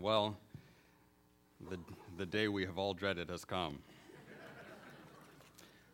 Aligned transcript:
Well, 0.00 0.36
the, 1.68 1.76
the 2.18 2.26
day 2.26 2.46
we 2.46 2.64
have 2.66 2.78
all 2.78 2.94
dreaded 2.94 3.30
has 3.30 3.44
come. 3.44 3.80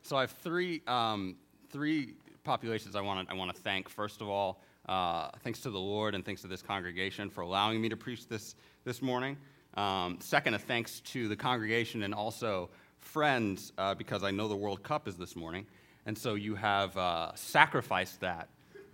so 0.02 0.18
I 0.18 0.22
have 0.22 0.30
three, 0.30 0.82
um, 0.86 1.36
three 1.70 2.12
populations 2.42 2.96
I 2.96 3.00
want 3.00 3.26
to 3.26 3.34
I 3.34 3.36
wanna 3.36 3.54
thank. 3.54 3.88
First 3.88 4.20
of 4.20 4.28
all, 4.28 4.60
uh, 4.86 5.30
thanks 5.42 5.60
to 5.60 5.70
the 5.70 5.80
Lord 5.80 6.14
and 6.14 6.22
thanks 6.22 6.42
to 6.42 6.48
this 6.48 6.60
congregation 6.60 7.30
for 7.30 7.40
allowing 7.40 7.80
me 7.80 7.88
to 7.88 7.96
preach 7.96 8.28
this, 8.28 8.56
this 8.84 9.00
morning. 9.00 9.38
Um, 9.72 10.18
second, 10.20 10.52
a 10.52 10.58
thanks 10.58 11.00
to 11.00 11.26
the 11.26 11.36
congregation 11.36 12.02
and 12.02 12.12
also 12.12 12.68
friends, 12.98 13.72
uh, 13.78 13.94
because 13.94 14.22
I 14.22 14.30
know 14.30 14.48
the 14.48 14.56
World 14.56 14.82
Cup 14.82 15.08
is 15.08 15.16
this 15.16 15.34
morning. 15.34 15.66
And 16.04 16.16
so 16.16 16.34
you 16.34 16.56
have 16.56 16.94
uh, 16.98 17.34
sacrificed 17.36 18.20
that 18.20 18.50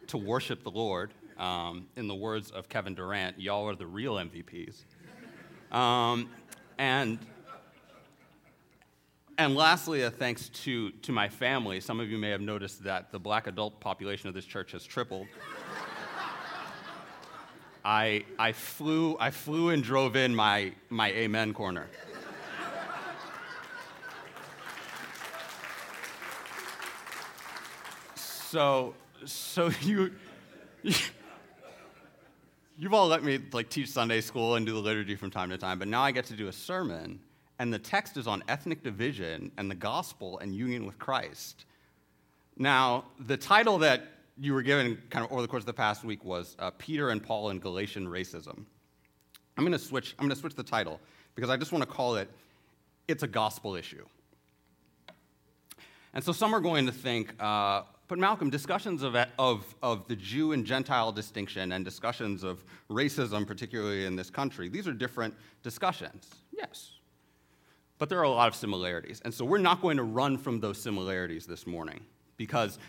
to 0.07 0.19
worship 0.19 0.63
the 0.63 0.71
Lord. 0.71 1.11
Um, 1.37 1.87
in 1.97 2.07
the 2.07 2.15
words 2.15 2.51
of 2.51 2.69
Kevin 2.69 2.95
Durant, 2.95 3.41
y'all 3.41 3.67
are 3.67 3.75
the 3.75 3.87
real 3.87 4.17
MVPs. 4.17 4.85
Um, 5.71 6.31
and, 6.79 7.19
and 9.39 9.55
lastly, 9.55 10.03
a 10.03 10.11
thanks 10.11 10.49
to, 10.49 10.91
to 10.91 11.13
my 11.13 11.29
family. 11.29 11.81
Some 11.81 12.01
of 12.01 12.11
you 12.11 12.19
may 12.19 12.31
have 12.31 12.41
noticed 12.41 12.83
that 12.85 13.13
the 13.13 13.19
black 13.19 13.47
adult 13.47 13.81
population 13.81 14.29
of 14.29 14.35
this 14.35 14.45
church 14.45 14.73
has 14.73 14.85
tripled. 14.85 15.29
I, 17.85 18.25
I, 18.39 18.53
flew, 18.53 19.17
I 19.19 19.31
flew 19.31 19.71
and 19.71 19.83
drove 19.83 20.17
in 20.17 20.35
my, 20.35 20.73
my 20.91 21.11
amen 21.13 21.55
corner. 21.55 21.89
so, 28.17 28.95
so 29.25 29.71
you, 29.81 30.13
you've 32.81 32.95
all 32.95 33.09
let 33.09 33.23
me 33.23 33.39
like 33.53 33.69
teach 33.69 33.91
Sunday 33.91 34.23
school 34.23 34.55
and 34.55 34.65
do 34.65 34.73
the 34.73 34.79
liturgy 34.79 35.15
from 35.15 35.31
time 35.31 35.51
to 35.51 35.59
time, 35.59 35.79
but 35.79 35.87
now 35.87 36.01
I 36.01 36.13
get 36.13 36.25
to 36.27 36.33
do 36.33 36.49
a 36.49 36.53
sermon, 36.53 37.21
and 37.59 37.71
the 37.73 37.79
text 37.79 38.17
is 38.17 38.27
on 38.27 38.43
ethnic 38.49 38.83
division 38.83 39.53
and 39.59 39.71
the 39.71 39.75
gospel 39.75 40.39
and 40.39 40.55
union 40.55 40.87
with 40.87 40.99
Christ. 40.99 41.67
Now, 42.57 43.05
the 43.27 43.37
title 43.37 43.77
that 43.79 44.05
you 44.39 44.55
were 44.55 44.63
given 44.63 44.99
kind 45.11 45.27
of 45.27 45.31
over 45.31 45.43
the 45.43 45.49
course 45.49 45.63
of 45.63 45.67
the 45.67 45.75
past 45.75 46.05
week 46.05 46.25
was 46.25 46.57
uh, 46.59 46.71
Peter 46.79 47.11
and 47.11 47.23
Paul 47.23 47.51
and 47.51 47.61
Galatian 47.61 48.07
Racism. 48.07 48.65
I'm 49.59 49.65
going 49.65 49.73
to 49.73 49.79
switch. 49.79 50.15
I'm 50.19 50.25
going 50.25 50.35
to 50.35 50.41
switch 50.41 50.55
the 50.55 50.63
title 50.63 51.01
because 51.35 51.51
I 51.51 51.59
just 51.59 51.73
want 51.73 51.83
to 51.83 51.91
call 51.91 52.17
it 52.17 52.31
"It's 53.09 53.23
a 53.23 53.29
Gospel 53.29 53.77
Issue." 53.77 54.07
And 56.15 56.25
so 56.25 56.33
some 56.33 56.55
are 56.55 56.61
going 56.61 56.87
to 56.87 56.93
think, 56.93 57.35
uh, 57.39 57.83
but 58.11 58.19
Malcolm, 58.19 58.51
discussions 58.51 59.05
of, 59.05 59.17
of, 59.39 59.75
of 59.85 60.09
the 60.09 60.17
Jew 60.17 60.51
and 60.51 60.67
Gentile 60.67 61.13
distinction 61.13 61.71
and 61.71 61.85
discussions 61.85 62.43
of 62.43 62.65
racism, 62.91 63.47
particularly 63.47 64.05
in 64.05 64.17
this 64.17 64.31
country, 64.31 64.69
these 64.69 64.89
are 64.89 64.93
different 64.93 65.33
discussions. 65.63 66.29
Yes. 66.51 66.99
But 67.99 68.09
there 68.09 68.19
are 68.19 68.25
a 68.25 68.31
lot 68.31 68.49
of 68.49 68.57
similarities. 68.57 69.23
And 69.25 69.33
so 69.33 69.45
we're 69.45 69.59
not 69.59 69.81
going 69.81 69.97
to 69.97 70.03
run 70.03 70.39
from 70.39 70.59
those 70.59 70.77
similarities 70.79 71.47
this 71.47 71.69
morning 71.69 72.01
because 72.37 72.81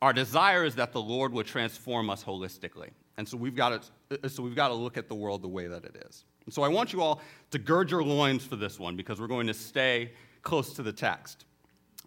our 0.00 0.14
desire 0.14 0.64
is 0.64 0.74
that 0.76 0.92
the 0.92 1.02
Lord 1.02 1.34
would 1.34 1.46
transform 1.46 2.08
us 2.08 2.24
holistically. 2.24 2.88
And 3.18 3.28
so 3.28 3.36
we've 3.36 3.56
got 3.56 3.82
to, 4.10 4.18
uh, 4.24 4.28
so 4.28 4.42
we've 4.42 4.56
got 4.56 4.68
to 4.68 4.74
look 4.74 4.96
at 4.96 5.08
the 5.08 5.14
world 5.14 5.42
the 5.42 5.48
way 5.48 5.66
that 5.66 5.84
it 5.84 6.02
is. 6.08 6.24
And 6.46 6.54
so 6.54 6.62
I 6.62 6.68
want 6.68 6.94
you 6.94 7.02
all 7.02 7.20
to 7.50 7.58
gird 7.58 7.90
your 7.90 8.02
loins 8.02 8.46
for 8.46 8.56
this 8.56 8.78
one 8.80 8.96
because 8.96 9.20
we're 9.20 9.26
going 9.26 9.48
to 9.48 9.54
stay 9.54 10.12
close 10.42 10.72
to 10.74 10.82
the 10.82 10.92
text. 10.92 11.45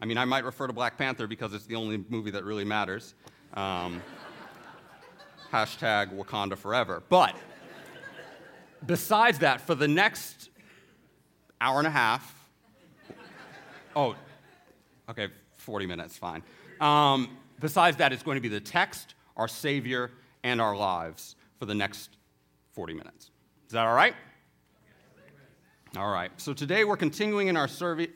I 0.01 0.05
mean, 0.05 0.17
I 0.17 0.25
might 0.25 0.45
refer 0.45 0.67
to 0.67 0.73
Black 0.73 0.97
Panther 0.97 1.27
because 1.27 1.53
it's 1.53 1.65
the 1.65 1.75
only 1.75 2.03
movie 2.09 2.31
that 2.31 2.45
really 2.45 2.63
matters. 2.63 3.15
Um, 3.53 4.01
hashtag 5.51 6.15
Wakanda 6.15 6.57
forever. 6.57 7.03
But 7.09 7.35
besides 8.85 9.39
that, 9.39 9.61
for 9.61 9.75
the 9.75 9.87
next 9.87 10.49
hour 11.59 11.79
and 11.79 11.87
a 11.87 11.91
half, 11.91 12.33
oh, 13.95 14.15
okay, 15.09 15.27
40 15.55 15.85
minutes, 15.85 16.17
fine. 16.17 16.43
Um, 16.79 17.37
besides 17.59 17.97
that, 17.97 18.13
it's 18.13 18.23
going 18.23 18.35
to 18.37 18.41
be 18.41 18.47
the 18.47 18.61
text, 18.61 19.15
our 19.35 19.47
Savior, 19.47 20.11
and 20.43 20.61
our 20.61 20.75
lives 20.75 21.35
for 21.57 21.65
the 21.65 21.75
next 21.75 22.11
40 22.73 22.93
minutes. 22.93 23.31
Is 23.67 23.73
that 23.73 23.85
all 23.85 23.95
right? 23.95 24.15
All 25.97 26.11
right. 26.11 26.31
So 26.37 26.53
today 26.53 26.85
we're 26.85 26.97
continuing 26.97 27.47
in 27.47 27.57
our, 27.57 27.67
survey, 27.67 28.07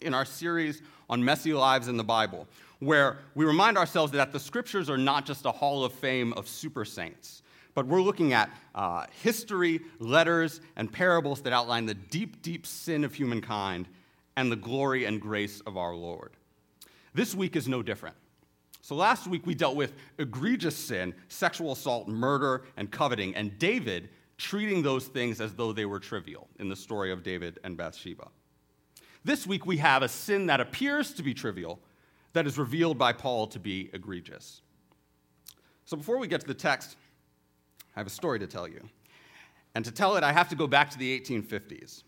in 0.00 0.12
our 0.12 0.24
series 0.24 0.82
on 1.12 1.22
messy 1.22 1.52
lives 1.52 1.88
in 1.88 1.98
the 1.98 2.02
Bible, 2.02 2.48
where 2.78 3.18
we 3.34 3.44
remind 3.44 3.76
ourselves 3.76 4.12
that 4.12 4.32
the 4.32 4.40
scriptures 4.40 4.88
are 4.88 4.96
not 4.96 5.26
just 5.26 5.44
a 5.44 5.52
hall 5.52 5.84
of 5.84 5.92
fame 5.92 6.32
of 6.32 6.48
super 6.48 6.86
saints, 6.86 7.42
but 7.74 7.86
we're 7.86 8.00
looking 8.00 8.32
at 8.32 8.48
uh, 8.74 9.04
history, 9.22 9.82
letters, 9.98 10.62
and 10.74 10.90
parables 10.90 11.42
that 11.42 11.52
outline 11.52 11.84
the 11.84 11.92
deep, 11.92 12.40
deep 12.40 12.66
sin 12.66 13.04
of 13.04 13.12
humankind 13.12 13.88
and 14.38 14.50
the 14.50 14.56
glory 14.56 15.04
and 15.04 15.20
grace 15.20 15.60
of 15.66 15.76
our 15.76 15.94
Lord. 15.94 16.30
This 17.12 17.34
week 17.34 17.56
is 17.56 17.68
no 17.68 17.82
different. 17.82 18.16
So 18.80 18.94
last 18.94 19.26
week 19.26 19.46
we 19.46 19.54
dealt 19.54 19.76
with 19.76 19.92
egregious 20.16 20.74
sin, 20.74 21.14
sexual 21.28 21.72
assault, 21.72 22.08
murder, 22.08 22.64
and 22.78 22.90
coveting, 22.90 23.34
and 23.36 23.58
David 23.58 24.08
treating 24.38 24.82
those 24.82 25.08
things 25.08 25.42
as 25.42 25.52
though 25.52 25.74
they 25.74 25.84
were 25.84 26.00
trivial 26.00 26.48
in 26.58 26.70
the 26.70 26.76
story 26.76 27.12
of 27.12 27.22
David 27.22 27.58
and 27.64 27.76
Bathsheba. 27.76 28.28
This 29.24 29.46
week 29.46 29.66
we 29.66 29.76
have 29.78 30.02
a 30.02 30.08
sin 30.08 30.46
that 30.46 30.60
appears 30.60 31.12
to 31.14 31.22
be 31.22 31.34
trivial 31.34 31.78
that 32.32 32.46
is 32.46 32.58
revealed 32.58 32.98
by 32.98 33.12
Paul 33.12 33.46
to 33.48 33.58
be 33.60 33.90
egregious. 33.92 34.62
So 35.84 35.96
before 35.96 36.18
we 36.18 36.26
get 36.26 36.40
to 36.40 36.46
the 36.46 36.54
text, 36.54 36.96
I 37.94 38.00
have 38.00 38.06
a 38.06 38.10
story 38.10 38.38
to 38.38 38.46
tell 38.46 38.66
you. 38.66 38.88
And 39.74 39.84
to 39.84 39.90
tell 39.90 40.16
it, 40.16 40.24
I 40.24 40.32
have 40.32 40.48
to 40.48 40.56
go 40.56 40.66
back 40.66 40.90
to 40.90 40.98
the 40.98 41.20
1850s. 41.20 42.02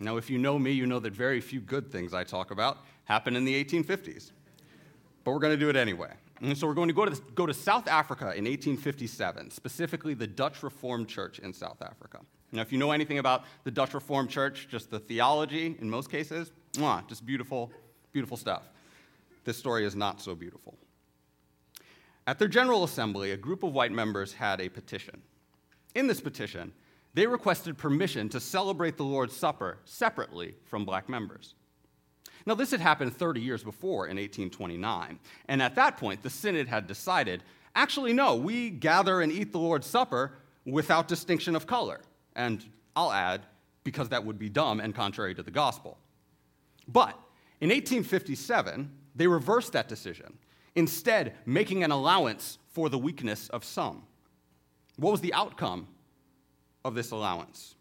Now, 0.00 0.16
if 0.16 0.28
you 0.28 0.38
know 0.38 0.58
me, 0.58 0.72
you 0.72 0.86
know 0.86 0.98
that 1.00 1.12
very 1.12 1.40
few 1.40 1.60
good 1.60 1.90
things 1.90 2.14
I 2.14 2.24
talk 2.24 2.50
about 2.50 2.78
happen 3.04 3.36
in 3.36 3.44
the 3.44 3.64
1850s. 3.64 4.32
But 5.22 5.32
we're 5.32 5.38
going 5.38 5.52
to 5.52 5.60
do 5.60 5.68
it 5.68 5.76
anyway. 5.76 6.10
And 6.40 6.56
so 6.56 6.66
we're 6.66 6.74
going 6.74 6.88
to 6.88 6.94
go 6.94 7.04
to, 7.04 7.20
go 7.34 7.46
to 7.46 7.54
South 7.54 7.88
Africa 7.88 8.24
in 8.24 8.44
1857, 8.44 9.50
specifically 9.50 10.14
the 10.14 10.26
Dutch 10.26 10.62
Reformed 10.62 11.08
Church 11.08 11.38
in 11.38 11.52
South 11.52 11.80
Africa. 11.80 12.20
Now, 12.54 12.62
if 12.62 12.70
you 12.70 12.78
know 12.78 12.92
anything 12.92 13.18
about 13.18 13.44
the 13.64 13.70
Dutch 13.72 13.94
Reformed 13.94 14.30
Church, 14.30 14.68
just 14.70 14.88
the 14.88 15.00
theology 15.00 15.76
in 15.80 15.90
most 15.90 16.08
cases, 16.08 16.52
mwah, 16.74 17.06
just 17.08 17.26
beautiful, 17.26 17.72
beautiful 18.12 18.36
stuff. 18.36 18.62
This 19.44 19.58
story 19.58 19.84
is 19.84 19.96
not 19.96 20.20
so 20.20 20.36
beautiful. 20.36 20.78
At 22.28 22.38
their 22.38 22.48
General 22.48 22.84
Assembly, 22.84 23.32
a 23.32 23.36
group 23.36 23.64
of 23.64 23.72
white 23.72 23.90
members 23.90 24.32
had 24.32 24.60
a 24.60 24.68
petition. 24.68 25.20
In 25.96 26.06
this 26.06 26.20
petition, 26.20 26.72
they 27.12 27.26
requested 27.26 27.76
permission 27.76 28.28
to 28.28 28.40
celebrate 28.40 28.96
the 28.96 29.04
Lord's 29.04 29.36
Supper 29.36 29.78
separately 29.84 30.54
from 30.64 30.84
black 30.84 31.08
members. 31.08 31.54
Now, 32.46 32.54
this 32.54 32.70
had 32.70 32.80
happened 32.80 33.16
30 33.16 33.40
years 33.40 33.64
before 33.64 34.06
in 34.06 34.16
1829, 34.16 35.18
and 35.48 35.60
at 35.60 35.74
that 35.74 35.96
point, 35.96 36.22
the 36.22 36.30
Synod 36.30 36.68
had 36.68 36.86
decided 36.86 37.42
actually, 37.74 38.12
no, 38.12 38.36
we 38.36 38.70
gather 38.70 39.20
and 39.20 39.32
eat 39.32 39.50
the 39.50 39.58
Lord's 39.58 39.88
Supper 39.88 40.34
without 40.64 41.08
distinction 41.08 41.56
of 41.56 41.66
color. 41.66 42.00
And 42.36 42.64
I'll 42.96 43.12
add, 43.12 43.42
because 43.84 44.08
that 44.08 44.24
would 44.24 44.38
be 44.38 44.48
dumb 44.48 44.80
and 44.80 44.94
contrary 44.94 45.34
to 45.34 45.42
the 45.42 45.50
gospel. 45.50 45.98
But 46.88 47.18
in 47.60 47.70
1857, 47.70 48.90
they 49.14 49.26
reversed 49.26 49.72
that 49.72 49.88
decision, 49.88 50.38
instead, 50.74 51.34
making 51.46 51.84
an 51.84 51.90
allowance 51.90 52.58
for 52.72 52.88
the 52.88 52.98
weakness 52.98 53.48
of 53.50 53.64
some. 53.64 54.02
What 54.96 55.12
was 55.12 55.20
the 55.20 55.34
outcome 55.34 55.88
of 56.84 56.94
this 56.94 57.10
allowance? 57.10 57.76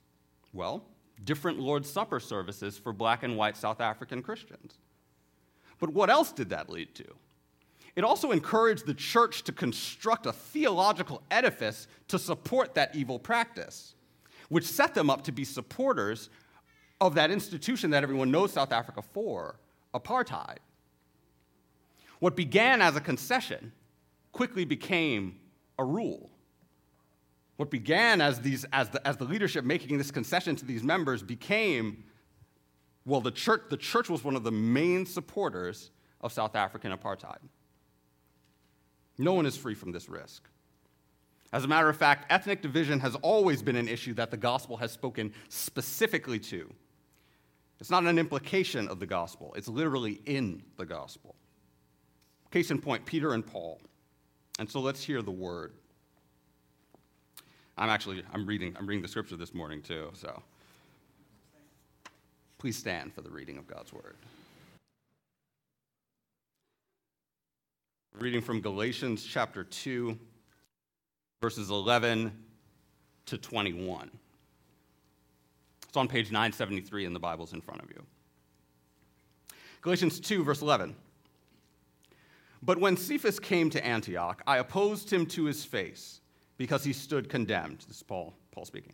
Well, 0.53 0.85
different 1.23 1.59
Lord's 1.59 1.89
Supper 1.89 2.19
services 2.19 2.77
for 2.77 2.93
black 2.93 3.23
and 3.23 3.35
white 3.37 3.57
South 3.57 3.81
African 3.81 4.21
Christians. 4.21 4.77
But 5.79 5.89
what 5.89 6.09
else 6.09 6.31
did 6.31 6.49
that 6.49 6.69
lead 6.69 6.93
to? 6.95 7.05
It 7.95 8.03
also 8.03 8.31
encouraged 8.31 8.85
the 8.85 8.93
church 8.93 9.43
to 9.43 9.51
construct 9.51 10.25
a 10.25 10.33
theological 10.33 11.21
edifice 11.29 11.87
to 12.07 12.17
support 12.17 12.73
that 12.75 12.95
evil 12.95 13.19
practice 13.19 13.95
which 14.53 14.67
set 14.67 14.93
them 14.93 15.09
up 15.09 15.23
to 15.23 15.31
be 15.31 15.43
supporters 15.43 16.29
of 17.01 17.15
that 17.15 17.31
institution 17.31 17.89
that 17.89 18.03
everyone 18.03 18.29
knows 18.29 18.53
South 18.53 18.71
Africa 18.71 19.01
for 19.01 19.55
apartheid. 19.95 20.57
What 22.19 22.35
began 22.35 22.79
as 22.79 22.95
a 22.95 23.01
concession 23.01 23.71
quickly 24.31 24.63
became 24.63 25.39
a 25.79 25.83
rule. 25.83 26.29
What 27.57 27.71
began 27.71 28.21
as, 28.21 28.41
these, 28.41 28.63
as, 28.71 28.89
the, 28.89 29.05
as 29.07 29.17
the 29.17 29.25
leadership 29.25 29.65
making 29.65 29.97
this 29.97 30.11
concession 30.11 30.55
to 30.57 30.65
these 30.65 30.83
members 30.83 31.23
became, 31.23 32.03
well, 33.05 33.21
the 33.21 33.31
church, 33.31 33.63
the 33.71 33.77
church 33.77 34.07
was 34.07 34.23
one 34.23 34.35
of 34.35 34.43
the 34.43 34.51
main 34.51 35.07
supporters 35.07 35.89
of 36.21 36.31
South 36.31 36.55
African 36.55 36.95
apartheid. 36.95 37.39
No 39.17 39.33
one 39.33 39.47
is 39.47 39.57
free 39.57 39.73
from 39.73 39.91
this 39.91 40.07
risk. 40.07 40.47
As 41.53 41.63
a 41.63 41.67
matter 41.67 41.87
of 41.87 41.95
fact, 41.95 42.25
ethnic 42.31 42.63
division 42.63 42.99
has 43.01 43.13
always 43.17 43.61
been 43.61 43.75
an 43.75 43.87
issue 43.87 44.15
that 44.15 44.31
the 44.31 44.37
gospel 44.37 44.75
has 44.77 44.91
spoken 44.91 45.31
specifically 45.49 46.39
to. 46.39 46.73
It's 47.79 47.91
not 47.91 48.05
an 48.05 48.17
implication 48.17 48.87
of 48.87 48.99
the 48.99 49.05
gospel, 49.05 49.53
it's 49.55 49.67
literally 49.67 50.19
in 50.25 50.63
the 50.77 50.85
gospel. 50.85 51.35
Case 52.49 52.71
in 52.71 52.81
point, 52.81 53.05
Peter 53.05 53.33
and 53.33 53.45
Paul. 53.45 53.79
And 54.57 54.69
so 54.69 54.79
let's 54.79 55.03
hear 55.03 55.21
the 55.21 55.31
word. 55.31 55.73
I'm 57.77 57.89
actually 57.89 58.23
I'm 58.33 58.45
reading 58.47 58.75
I'm 58.77 58.87
reading 58.87 59.03
the 59.03 59.07
scripture 59.07 59.35
this 59.35 59.53
morning 59.53 59.81
too, 59.81 60.09
so 60.13 60.41
please 62.57 62.77
stand 62.77 63.13
for 63.13 63.21
the 63.21 63.29
reading 63.29 63.57
of 63.57 63.67
God's 63.67 63.93
word. 63.93 64.15
Reading 68.19 68.41
from 68.41 68.61
Galatians 68.61 69.23
chapter 69.23 69.63
2 69.63 70.17
verses 71.43 71.69
11 71.69 72.31
to 73.25 73.37
21. 73.37 74.09
It's 75.85 75.97
on 75.97 76.07
page 76.07 76.31
973 76.31 77.03
in 77.03 77.11
the 77.11 77.19
Bibles 77.19 77.51
in 77.51 77.59
front 77.59 77.83
of 77.83 77.89
you. 77.89 78.01
Galatians 79.81 80.21
2 80.21 80.45
verse 80.45 80.61
11. 80.61 80.95
But 82.61 82.77
when 82.77 82.95
Cephas 82.95 83.41
came 83.41 83.69
to 83.71 83.85
Antioch, 83.85 84.41
I 84.47 84.59
opposed 84.59 85.11
him 85.11 85.25
to 85.25 85.43
his 85.43 85.65
face 85.65 86.21
because 86.55 86.81
he 86.81 86.93
stood 86.93 87.27
condemned. 87.27 87.79
This 87.89 87.97
is 87.97 88.03
Paul, 88.03 88.33
Paul 88.51 88.63
speaking. 88.63 88.93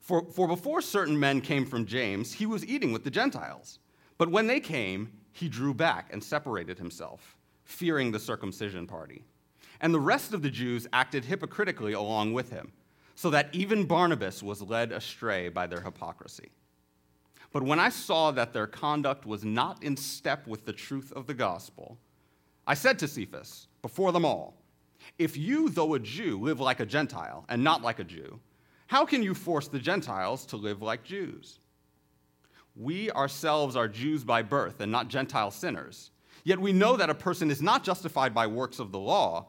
For, 0.00 0.24
for 0.32 0.48
before 0.48 0.80
certain 0.80 1.20
men 1.20 1.42
came 1.42 1.66
from 1.66 1.84
James, 1.84 2.32
he 2.32 2.46
was 2.46 2.64
eating 2.64 2.94
with 2.94 3.04
the 3.04 3.10
Gentiles. 3.10 3.80
But 4.16 4.30
when 4.30 4.46
they 4.46 4.60
came, 4.60 5.12
he 5.32 5.46
drew 5.46 5.74
back 5.74 6.08
and 6.10 6.24
separated 6.24 6.78
himself, 6.78 7.36
fearing 7.66 8.10
the 8.10 8.18
circumcision 8.18 8.86
party. 8.86 9.26
And 9.82 9.92
the 9.92 10.00
rest 10.00 10.32
of 10.32 10.42
the 10.42 10.50
Jews 10.50 10.86
acted 10.92 11.24
hypocritically 11.24 11.92
along 11.92 12.32
with 12.32 12.50
him, 12.50 12.72
so 13.16 13.28
that 13.30 13.50
even 13.52 13.84
Barnabas 13.84 14.42
was 14.42 14.62
led 14.62 14.92
astray 14.92 15.48
by 15.48 15.66
their 15.66 15.80
hypocrisy. 15.80 16.50
But 17.52 17.64
when 17.64 17.78
I 17.78 17.90
saw 17.90 18.30
that 18.30 18.52
their 18.52 18.66
conduct 18.66 19.26
was 19.26 19.44
not 19.44 19.82
in 19.82 19.96
step 19.96 20.46
with 20.46 20.64
the 20.64 20.72
truth 20.72 21.12
of 21.12 21.26
the 21.26 21.34
gospel, 21.34 21.98
I 22.66 22.74
said 22.74 22.98
to 23.00 23.08
Cephas, 23.08 23.66
before 23.82 24.12
them 24.12 24.24
all, 24.24 24.54
If 25.18 25.36
you, 25.36 25.68
though 25.68 25.94
a 25.94 25.98
Jew, 25.98 26.40
live 26.40 26.60
like 26.60 26.80
a 26.80 26.86
Gentile 26.86 27.44
and 27.48 27.62
not 27.62 27.82
like 27.82 27.98
a 27.98 28.04
Jew, 28.04 28.40
how 28.86 29.04
can 29.04 29.22
you 29.22 29.34
force 29.34 29.68
the 29.68 29.78
Gentiles 29.78 30.46
to 30.46 30.56
live 30.56 30.80
like 30.80 31.02
Jews? 31.02 31.58
We 32.76 33.10
ourselves 33.10 33.76
are 33.76 33.88
Jews 33.88 34.24
by 34.24 34.42
birth 34.42 34.80
and 34.80 34.92
not 34.92 35.08
Gentile 35.08 35.50
sinners. 35.50 36.10
Yet 36.44 36.58
we 36.58 36.72
know 36.72 36.96
that 36.96 37.10
a 37.10 37.14
person 37.14 37.50
is 37.50 37.60
not 37.60 37.84
justified 37.84 38.32
by 38.32 38.46
works 38.46 38.78
of 38.78 38.92
the 38.92 38.98
law, 38.98 39.48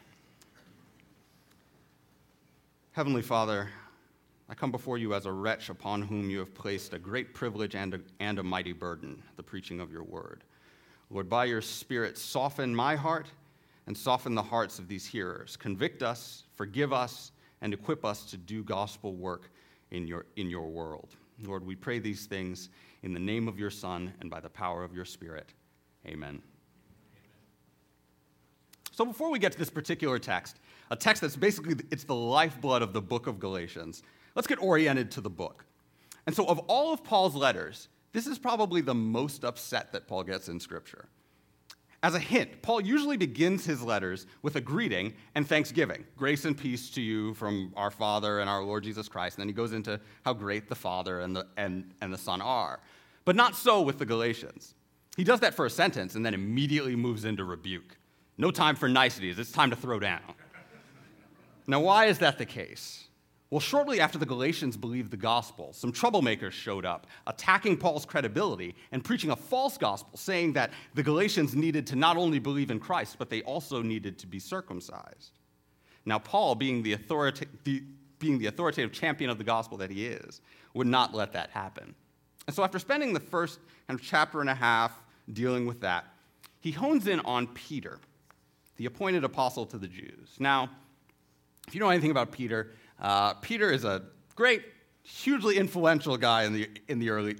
Heavenly 2.93 3.21
Father, 3.21 3.69
I 4.49 4.53
come 4.53 4.69
before 4.69 4.97
you 4.97 5.13
as 5.13 5.25
a 5.25 5.31
wretch 5.31 5.69
upon 5.69 6.01
whom 6.01 6.29
you 6.29 6.39
have 6.39 6.53
placed 6.53 6.93
a 6.93 6.99
great 6.99 7.33
privilege 7.33 7.73
and 7.73 7.93
a, 7.93 8.01
and 8.19 8.37
a 8.37 8.43
mighty 8.43 8.73
burden, 8.73 9.23
the 9.37 9.43
preaching 9.43 9.79
of 9.79 9.93
your 9.93 10.03
word. 10.03 10.43
Lord, 11.09 11.29
by 11.29 11.45
your 11.45 11.61
Spirit, 11.61 12.17
soften 12.17 12.75
my 12.75 12.97
heart 12.97 13.27
and 13.87 13.97
soften 13.97 14.35
the 14.35 14.43
hearts 14.43 14.77
of 14.77 14.89
these 14.89 15.05
hearers. 15.05 15.55
Convict 15.55 16.03
us, 16.03 16.43
forgive 16.55 16.91
us, 16.91 17.31
and 17.61 17.73
equip 17.73 18.03
us 18.03 18.25
to 18.25 18.35
do 18.35 18.61
gospel 18.61 19.13
work 19.15 19.51
in 19.91 20.05
your, 20.05 20.25
in 20.35 20.49
your 20.49 20.67
world. 20.67 21.15
Lord, 21.43 21.65
we 21.65 21.77
pray 21.77 21.99
these 21.99 22.25
things 22.25 22.67
in 23.03 23.13
the 23.13 23.21
name 23.21 23.47
of 23.47 23.57
your 23.57 23.71
Son 23.71 24.13
and 24.19 24.29
by 24.29 24.41
the 24.41 24.49
power 24.49 24.83
of 24.83 24.93
your 24.93 25.05
Spirit. 25.05 25.53
Amen. 26.05 26.41
So 28.91 29.05
before 29.05 29.31
we 29.31 29.39
get 29.39 29.53
to 29.53 29.57
this 29.57 29.69
particular 29.69 30.19
text, 30.19 30.59
a 30.91 30.95
text 30.95 31.21
that's 31.21 31.35
basically 31.35 31.75
it's 31.91 32.03
the 32.03 32.15
lifeblood 32.15 32.81
of 32.81 32.93
the 32.93 33.01
book 33.01 33.27
of 33.27 33.39
Galatians, 33.39 34.03
let's 34.35 34.47
get 34.47 34.61
oriented 34.61 35.09
to 35.11 35.21
the 35.21 35.29
book. 35.29 35.65
And 36.27 36.35
so 36.35 36.45
of 36.45 36.59
all 36.67 36.93
of 36.93 37.03
Paul's 37.03 37.35
letters, 37.35 37.87
this 38.13 38.27
is 38.27 38.37
probably 38.37 38.81
the 38.81 38.93
most 38.93 39.45
upset 39.45 39.93
that 39.93 40.07
Paul 40.07 40.23
gets 40.23 40.49
in 40.49 40.59
scripture. 40.59 41.07
As 42.03 42.15
a 42.15 42.19
hint, 42.19 42.61
Paul 42.63 42.81
usually 42.81 43.15
begins 43.15 43.63
his 43.63 43.81
letters 43.83 44.25
with 44.41 44.55
a 44.55 44.61
greeting 44.61 45.13
and 45.35 45.47
thanksgiving. 45.47 46.03
Grace 46.17 46.45
and 46.45 46.57
peace 46.57 46.89
to 46.91 47.01
you 47.01 47.35
from 47.35 47.71
our 47.77 47.91
Father 47.91 48.39
and 48.39 48.49
our 48.49 48.63
Lord 48.63 48.83
Jesus 48.83 49.07
Christ. 49.07 49.37
And 49.37 49.41
then 49.41 49.49
he 49.49 49.53
goes 49.53 49.71
into 49.71 49.99
how 50.25 50.33
great 50.33 50.67
the 50.67 50.75
Father 50.75 51.21
and 51.21 51.35
the, 51.35 51.45
and, 51.57 51.91
and 52.01 52.11
the 52.11 52.17
Son 52.17 52.41
are. 52.41 52.79
But 53.23 53.35
not 53.35 53.55
so 53.55 53.81
with 53.81 53.99
the 53.99 54.05
Galatians. 54.05 54.73
He 55.15 55.23
does 55.23 55.41
that 55.41 55.53
for 55.53 55.67
a 55.67 55.69
sentence 55.69 56.15
and 56.15 56.25
then 56.25 56.33
immediately 56.33 56.95
moves 56.95 57.23
into 57.23 57.43
rebuke. 57.43 57.97
No 58.37 58.51
time 58.51 58.75
for 58.75 58.89
niceties, 58.89 59.39
it's 59.39 59.51
time 59.51 59.69
to 59.69 59.75
throw 59.75 59.99
down. 59.99 60.21
Now, 61.67 61.79
why 61.79 62.05
is 62.05 62.19
that 62.19 62.37
the 62.37 62.45
case? 62.45 63.05
Well, 63.51 63.59
shortly 63.59 63.99
after 63.99 64.17
the 64.17 64.25
Galatians 64.25 64.77
believed 64.77 65.11
the 65.11 65.17
gospel, 65.17 65.73
some 65.73 65.91
troublemakers 65.91 66.53
showed 66.53 66.85
up, 66.85 67.05
attacking 67.27 67.77
Paul's 67.77 68.05
credibility 68.05 68.75
and 68.93 69.03
preaching 69.03 69.29
a 69.29 69.35
false 69.35 69.77
gospel, 69.77 70.17
saying 70.17 70.53
that 70.53 70.71
the 70.93 71.03
Galatians 71.03 71.53
needed 71.53 71.85
to 71.87 71.97
not 71.97 72.15
only 72.15 72.39
believe 72.39 72.71
in 72.71 72.79
Christ, 72.79 73.17
but 73.19 73.29
they 73.29 73.41
also 73.41 73.81
needed 73.81 74.17
to 74.19 74.27
be 74.27 74.39
circumcised. 74.39 75.31
Now, 76.05 76.17
Paul, 76.17 76.55
being 76.55 76.81
the, 76.81 76.95
authorita- 76.95 77.47
the, 77.65 77.83
being 78.19 78.39
the 78.39 78.47
authoritative 78.47 78.93
champion 78.93 79.29
of 79.29 79.37
the 79.37 79.43
gospel 79.43 79.77
that 79.79 79.91
he 79.91 80.05
is, 80.05 80.39
would 80.73 80.87
not 80.87 81.13
let 81.13 81.33
that 81.33 81.49
happen. 81.49 81.93
And 82.47 82.55
so, 82.55 82.63
after 82.63 82.79
spending 82.79 83.13
the 83.13 83.19
first 83.19 83.59
kind 83.87 83.99
of 83.99 84.05
chapter 84.05 84.39
and 84.39 84.49
a 84.49 84.55
half 84.55 85.03
dealing 85.33 85.65
with 85.65 85.81
that, 85.81 86.05
he 86.61 86.71
hones 86.71 87.07
in 87.07 87.19
on 87.21 87.47
Peter, 87.47 87.99
the 88.81 88.87
appointed 88.87 89.23
apostle 89.23 89.63
to 89.63 89.77
the 89.77 89.87
Jews. 89.87 90.37
Now, 90.39 90.67
if 91.67 91.75
you 91.75 91.79
know 91.79 91.91
anything 91.91 92.09
about 92.09 92.31
Peter, 92.31 92.71
uh, 92.99 93.35
Peter 93.35 93.71
is 93.71 93.85
a 93.85 94.01
great, 94.33 94.63
hugely 95.03 95.57
influential 95.57 96.17
guy 96.17 96.45
in 96.45 96.53
the, 96.53 96.67
in 96.87 96.97
the, 96.97 97.11
early, 97.11 97.35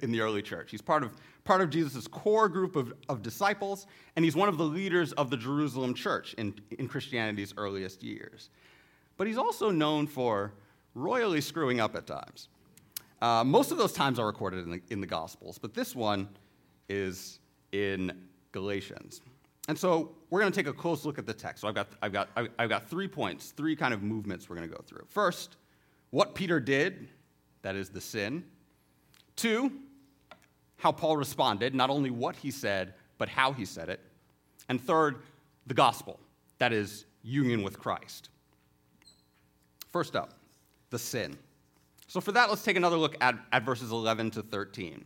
in 0.00 0.10
the 0.10 0.22
early 0.22 0.40
church. 0.40 0.70
He's 0.70 0.80
part 0.80 1.02
of, 1.02 1.12
part 1.44 1.60
of 1.60 1.68
Jesus' 1.68 2.08
core 2.08 2.48
group 2.48 2.76
of, 2.76 2.94
of 3.10 3.20
disciples, 3.20 3.86
and 4.16 4.24
he's 4.24 4.34
one 4.34 4.48
of 4.48 4.56
the 4.56 4.64
leaders 4.64 5.12
of 5.12 5.28
the 5.28 5.36
Jerusalem 5.36 5.92
church 5.92 6.34
in, 6.38 6.54
in 6.78 6.88
Christianity's 6.88 7.52
earliest 7.58 8.02
years. 8.02 8.48
But 9.18 9.26
he's 9.26 9.36
also 9.36 9.70
known 9.70 10.06
for 10.06 10.54
royally 10.94 11.42
screwing 11.42 11.78
up 11.78 11.94
at 11.94 12.06
times. 12.06 12.48
Uh, 13.20 13.44
most 13.44 13.70
of 13.70 13.76
those 13.76 13.92
times 13.92 14.18
are 14.18 14.24
recorded 14.24 14.64
in 14.64 14.70
the, 14.70 14.80
in 14.88 15.02
the 15.02 15.06
Gospels, 15.06 15.58
but 15.58 15.74
this 15.74 15.94
one 15.94 16.26
is 16.88 17.38
in 17.72 18.12
Galatians. 18.52 19.20
And 19.68 19.78
so 19.78 20.12
we're 20.30 20.40
going 20.40 20.52
to 20.52 20.56
take 20.56 20.68
a 20.68 20.72
close 20.72 21.04
look 21.04 21.18
at 21.18 21.26
the 21.26 21.34
text. 21.34 21.62
So 21.62 21.68
I've 21.68 21.74
got, 21.74 21.88
I've, 22.00 22.12
got, 22.12 22.28
I've 22.58 22.68
got 22.68 22.88
three 22.88 23.08
points, 23.08 23.50
three 23.50 23.74
kind 23.74 23.92
of 23.92 24.02
movements 24.02 24.48
we're 24.48 24.56
going 24.56 24.68
to 24.68 24.74
go 24.74 24.82
through. 24.86 25.04
First, 25.08 25.56
what 26.10 26.34
Peter 26.34 26.60
did, 26.60 27.08
that 27.62 27.74
is 27.74 27.88
the 27.88 28.00
sin. 28.00 28.44
Two, 29.34 29.72
how 30.76 30.92
Paul 30.92 31.16
responded, 31.16 31.74
not 31.74 31.90
only 31.90 32.10
what 32.10 32.36
he 32.36 32.50
said, 32.50 32.94
but 33.18 33.28
how 33.28 33.52
he 33.52 33.64
said 33.64 33.88
it. 33.88 34.00
And 34.68 34.80
third, 34.80 35.22
the 35.66 35.74
gospel, 35.74 36.20
that 36.58 36.72
is 36.72 37.06
union 37.22 37.62
with 37.62 37.78
Christ. 37.78 38.30
First 39.90 40.14
up, 40.14 40.34
the 40.90 40.98
sin. 40.98 41.36
So 42.06 42.20
for 42.20 42.32
that, 42.32 42.48
let's 42.50 42.62
take 42.62 42.76
another 42.76 42.96
look 42.96 43.16
at, 43.20 43.34
at 43.52 43.64
verses 43.64 43.90
11 43.90 44.30
to 44.32 44.42
13. 44.42 45.04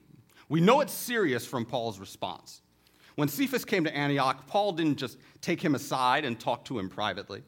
We 0.48 0.60
know 0.60 0.80
it's 0.80 0.92
serious 0.92 1.46
from 1.46 1.64
Paul's 1.64 1.98
response. 1.98 2.60
When 3.20 3.28
Cephas 3.28 3.66
came 3.66 3.84
to 3.84 3.94
Antioch, 3.94 4.46
Paul 4.46 4.72
didn't 4.72 4.96
just 4.96 5.18
take 5.42 5.60
him 5.60 5.74
aside 5.74 6.24
and 6.24 6.40
talk 6.40 6.64
to 6.64 6.78
him 6.78 6.88
privately. 6.88 7.42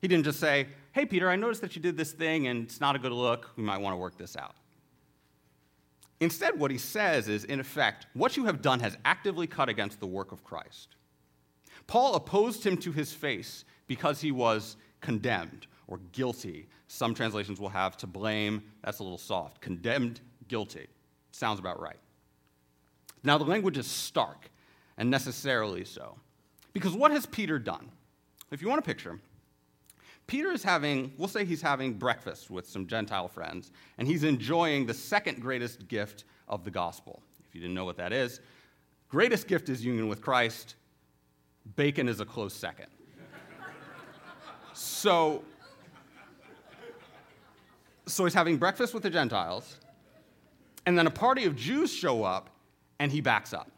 He 0.00 0.08
didn't 0.08 0.24
just 0.24 0.40
say, 0.40 0.66
Hey, 0.90 1.06
Peter, 1.06 1.30
I 1.30 1.36
noticed 1.36 1.60
that 1.60 1.76
you 1.76 1.80
did 1.80 1.96
this 1.96 2.10
thing 2.10 2.48
and 2.48 2.64
it's 2.64 2.80
not 2.80 2.96
a 2.96 2.98
good 2.98 3.12
look. 3.12 3.50
We 3.54 3.62
might 3.62 3.78
want 3.78 3.94
to 3.94 3.98
work 3.98 4.18
this 4.18 4.36
out. 4.36 4.56
Instead, 6.18 6.58
what 6.58 6.72
he 6.72 6.76
says 6.76 7.28
is, 7.28 7.44
in 7.44 7.60
effect, 7.60 8.08
what 8.14 8.36
you 8.36 8.46
have 8.46 8.62
done 8.62 8.80
has 8.80 8.96
actively 9.04 9.46
cut 9.46 9.68
against 9.68 10.00
the 10.00 10.08
work 10.08 10.32
of 10.32 10.42
Christ. 10.42 10.96
Paul 11.86 12.16
opposed 12.16 12.66
him 12.66 12.76
to 12.78 12.90
his 12.90 13.12
face 13.12 13.64
because 13.86 14.20
he 14.20 14.32
was 14.32 14.76
condemned 15.00 15.68
or 15.86 16.00
guilty. 16.10 16.66
Some 16.88 17.14
translations 17.14 17.60
will 17.60 17.68
have 17.68 17.96
to 17.98 18.08
blame, 18.08 18.64
that's 18.82 18.98
a 18.98 19.04
little 19.04 19.18
soft. 19.18 19.60
Condemned, 19.60 20.20
guilty. 20.48 20.88
Sounds 21.30 21.60
about 21.60 21.80
right. 21.80 22.00
Now, 23.22 23.38
the 23.38 23.44
language 23.44 23.78
is 23.78 23.86
stark, 23.86 24.50
and 24.98 25.10
necessarily 25.10 25.84
so. 25.84 26.16
Because 26.72 26.94
what 26.94 27.10
has 27.10 27.26
Peter 27.26 27.58
done? 27.58 27.90
If 28.50 28.62
you 28.62 28.68
want 28.68 28.78
a 28.80 28.82
picture, 28.82 29.18
Peter 30.26 30.52
is 30.52 30.62
having, 30.62 31.12
we'll 31.18 31.28
say 31.28 31.44
he's 31.44 31.62
having 31.62 31.94
breakfast 31.94 32.50
with 32.50 32.68
some 32.68 32.86
Gentile 32.86 33.28
friends, 33.28 33.72
and 33.98 34.06
he's 34.06 34.24
enjoying 34.24 34.86
the 34.86 34.94
second 34.94 35.40
greatest 35.40 35.88
gift 35.88 36.24
of 36.48 36.64
the 36.64 36.70
gospel. 36.70 37.22
If 37.46 37.54
you 37.54 37.60
didn't 37.60 37.74
know 37.74 37.84
what 37.84 37.96
that 37.96 38.12
is, 38.12 38.40
greatest 39.08 39.48
gift 39.48 39.68
is 39.68 39.84
union 39.84 40.08
with 40.08 40.20
Christ, 40.20 40.76
bacon 41.76 42.08
is 42.08 42.20
a 42.20 42.24
close 42.24 42.54
second. 42.54 42.86
so, 44.74 45.42
so 48.06 48.24
he's 48.24 48.34
having 48.34 48.56
breakfast 48.56 48.94
with 48.94 49.02
the 49.02 49.10
Gentiles, 49.10 49.78
and 50.86 50.96
then 50.96 51.06
a 51.06 51.10
party 51.10 51.44
of 51.44 51.56
Jews 51.56 51.92
show 51.92 52.22
up, 52.22 52.50
and 52.98 53.10
he 53.10 53.20
backs 53.20 53.52
up. 53.52 53.71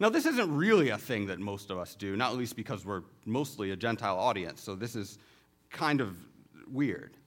Now, 0.00 0.08
this 0.08 0.24
isn't 0.24 0.56
really 0.56 0.88
a 0.88 0.96
thing 0.96 1.26
that 1.26 1.38
most 1.40 1.70
of 1.70 1.76
us 1.76 1.94
do, 1.94 2.16
not 2.16 2.34
least 2.34 2.56
because 2.56 2.86
we're 2.86 3.02
mostly 3.26 3.70
a 3.70 3.76
Gentile 3.76 4.18
audience, 4.18 4.62
so 4.62 4.74
this 4.74 4.96
is 4.96 5.18
kind 5.70 6.00
of 6.00 6.16
weird. 6.72 7.18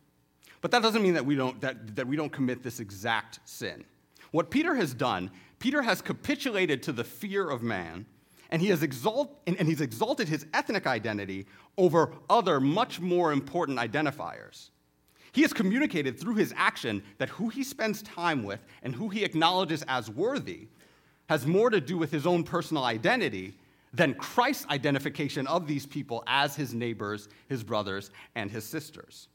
But 0.60 0.72
that 0.72 0.82
doesn't 0.82 1.04
mean 1.04 1.14
that 1.14 1.26
we 1.26 1.36
don't, 1.36 1.62
that, 1.62 1.96
that 1.96 2.08
we 2.08 2.16
don't 2.16 2.32
commit 2.32 2.64
this 2.64 2.80
exact 2.80 3.40
sin. 3.46 3.86
What 4.32 4.50
Peter 4.50 4.74
has 4.74 4.96
done, 4.96 5.30
Peter 5.60 5.84
has 5.84 6.02
capitulated 6.02 6.82
to 6.84 6.92
the 6.92 7.04
fear 7.04 7.48
of 7.48 7.62
man, 7.62 8.08
and, 8.50 8.60
he 8.60 8.70
has 8.70 8.82
exalt, 8.82 9.40
and, 9.46 9.56
and 9.58 9.68
he's 9.68 9.82
exalted 9.82 10.28
his 10.28 10.48
ethnic 10.54 10.88
identity 10.88 11.46
over 11.78 12.14
other, 12.28 12.60
much 12.60 13.00
more 13.00 13.32
important 13.32 13.78
identifiers. 13.78 14.72
He 15.32 15.44
has 15.44 15.54
communicated 15.54 16.20
through 16.20 16.36
his 16.36 16.54
action 16.58 17.04
that 17.20 17.30
who 17.30 17.50
he 17.50 17.64
spends 17.64 18.02
time 18.02 18.44
with 18.44 18.66
and 18.82 18.96
who 18.96 19.10
he 19.10 19.24
acknowledges 19.24 19.84
as 19.88 20.10
worthy 20.10 20.70
has 21.30 21.46
more 21.46 21.70
to 21.70 21.82
do 21.82 21.98
with 21.98 22.12
his 22.12 22.26
own 22.26 22.44
personal 22.44 22.84
identity 22.84 23.58
than 23.94 24.14
Christ's 24.16 24.68
identification 24.70 25.48
of 25.48 25.68
these 25.68 25.86
people 25.86 26.24
as 26.28 26.56
his 26.56 26.74
neighbors, 26.74 27.30
his 27.48 27.64
brothers, 27.64 28.10
and 28.36 28.50
his 28.50 28.64
sisters. 28.64 29.28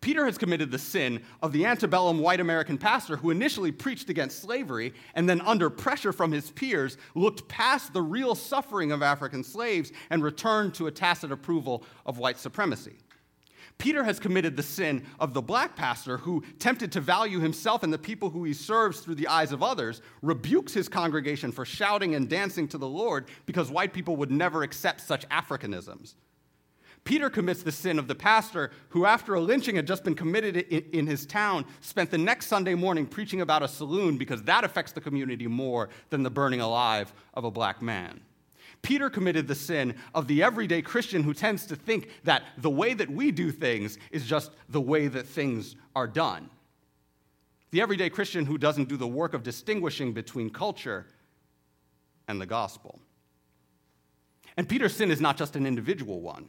Peter 0.00 0.26
has 0.26 0.36
committed 0.36 0.70
the 0.70 0.78
sin 0.78 1.22
of 1.42 1.52
the 1.52 1.64
antebellum 1.64 2.18
white 2.18 2.40
American 2.40 2.76
pastor 2.76 3.16
who 3.16 3.30
initially 3.30 3.72
preached 3.72 4.10
against 4.10 4.42
slavery 4.42 4.92
and 5.14 5.28
then, 5.28 5.40
under 5.42 5.70
pressure 5.70 6.12
from 6.12 6.32
his 6.32 6.50
peers, 6.50 6.98
looked 7.14 7.46
past 7.48 7.92
the 7.92 8.02
real 8.02 8.34
suffering 8.34 8.92
of 8.92 9.02
African 9.02 9.42
slaves 9.42 9.92
and 10.10 10.22
returned 10.22 10.74
to 10.74 10.88
a 10.88 10.90
tacit 10.90 11.32
approval 11.32 11.84
of 12.04 12.18
white 12.18 12.38
supremacy. 12.38 12.96
Peter 13.78 14.04
has 14.04 14.18
committed 14.18 14.56
the 14.56 14.62
sin 14.62 15.04
of 15.20 15.34
the 15.34 15.42
black 15.42 15.76
pastor 15.76 16.18
who, 16.18 16.42
tempted 16.58 16.92
to 16.92 17.00
value 17.00 17.40
himself 17.40 17.82
and 17.82 17.92
the 17.92 17.98
people 17.98 18.30
who 18.30 18.44
he 18.44 18.52
serves 18.52 19.00
through 19.00 19.16
the 19.16 19.28
eyes 19.28 19.52
of 19.52 19.62
others, 19.62 20.00
rebukes 20.22 20.72
his 20.72 20.88
congregation 20.88 21.52
for 21.52 21.64
shouting 21.64 22.14
and 22.14 22.28
dancing 22.28 22.68
to 22.68 22.78
the 22.78 22.88
Lord 22.88 23.28
because 23.46 23.70
white 23.70 23.92
people 23.92 24.16
would 24.16 24.30
never 24.30 24.62
accept 24.62 25.00
such 25.00 25.28
Africanisms. 25.28 26.14
Peter 27.04 27.28
commits 27.28 27.62
the 27.62 27.72
sin 27.72 27.98
of 27.98 28.08
the 28.08 28.14
pastor 28.14 28.70
who, 28.88 29.04
after 29.04 29.34
a 29.34 29.40
lynching 29.40 29.76
had 29.76 29.86
just 29.86 30.04
been 30.04 30.14
committed 30.14 30.56
in, 30.56 31.06
his 31.06 31.26
town, 31.26 31.66
spent 31.82 32.10
the 32.10 32.18
next 32.18 32.46
Sunday 32.46 32.74
morning 32.74 33.06
preaching 33.06 33.42
about 33.42 33.62
a 33.62 33.68
saloon 33.68 34.16
because 34.16 34.42
that 34.44 34.64
affects 34.64 34.92
the 34.92 35.00
community 35.02 35.46
more 35.46 35.90
than 36.08 36.22
the 36.22 36.30
burning 36.30 36.62
alive 36.62 37.12
of 37.34 37.44
a 37.44 37.50
black 37.50 37.82
man. 37.82 38.20
Peter 38.84 39.10
committed 39.10 39.48
the 39.48 39.54
sin 39.54 39.94
of 40.14 40.28
the 40.28 40.42
everyday 40.42 40.82
Christian 40.82 41.24
who 41.24 41.34
tends 41.34 41.66
to 41.66 41.74
think 41.74 42.10
that 42.22 42.44
the 42.58 42.70
way 42.70 42.94
that 42.94 43.10
we 43.10 43.32
do 43.32 43.50
things 43.50 43.98
is 44.12 44.24
just 44.24 44.52
the 44.68 44.80
way 44.80 45.08
that 45.08 45.26
things 45.26 45.74
are 45.96 46.06
done. 46.06 46.50
The 47.72 47.80
everyday 47.80 48.10
Christian 48.10 48.44
who 48.44 48.58
doesn't 48.58 48.88
do 48.88 48.96
the 48.96 49.08
work 49.08 49.34
of 49.34 49.42
distinguishing 49.42 50.12
between 50.12 50.50
culture 50.50 51.06
and 52.28 52.40
the 52.40 52.46
gospel. 52.46 53.00
And 54.56 54.68
Peter's 54.68 54.94
sin 54.94 55.10
is 55.10 55.20
not 55.20 55.36
just 55.36 55.56
an 55.56 55.66
individual 55.66 56.20
one, 56.20 56.46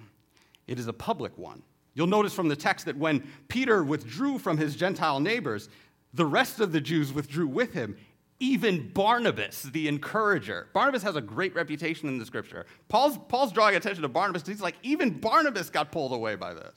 it 0.68 0.78
is 0.78 0.88
a 0.88 0.94
public 0.94 1.36
one. 1.38 1.64
You'll 1.96 2.08
notice 2.08 2.34
from 2.34 2.50
the 2.50 2.56
text 2.58 2.86
that 2.86 2.98
when 2.98 3.26
Peter 3.48 3.82
withdrew 3.82 4.38
from 4.40 4.58
his 4.58 4.76
Gentile 4.76 5.22
neighbors, 5.22 5.70
the 6.14 6.26
rest 6.26 6.60
of 6.60 6.74
the 6.74 6.82
Jews 6.82 7.14
withdrew 7.14 7.48
with 7.48 7.72
him, 7.72 7.96
even 8.40 8.90
Barnabas, 8.90 9.64
the 9.64 9.88
encourager. 9.88 10.68
Barnabas 10.74 11.04
has 11.04 11.16
a 11.16 11.22
great 11.22 11.56
reputation 11.56 12.10
in 12.10 12.18
the 12.18 12.26
scripture. 12.26 12.66
Paul's, 12.90 13.18
Paul's 13.30 13.52
drawing 13.52 13.76
attention 13.76 14.02
to 14.02 14.10
Barnabas. 14.10 14.46
He's 14.46 14.62
like, 14.62 14.76
even 14.84 15.20
Barnabas 15.20 15.70
got 15.70 15.92
pulled 15.92 16.12
away 16.12 16.36
by 16.36 16.54
this. 16.54 16.76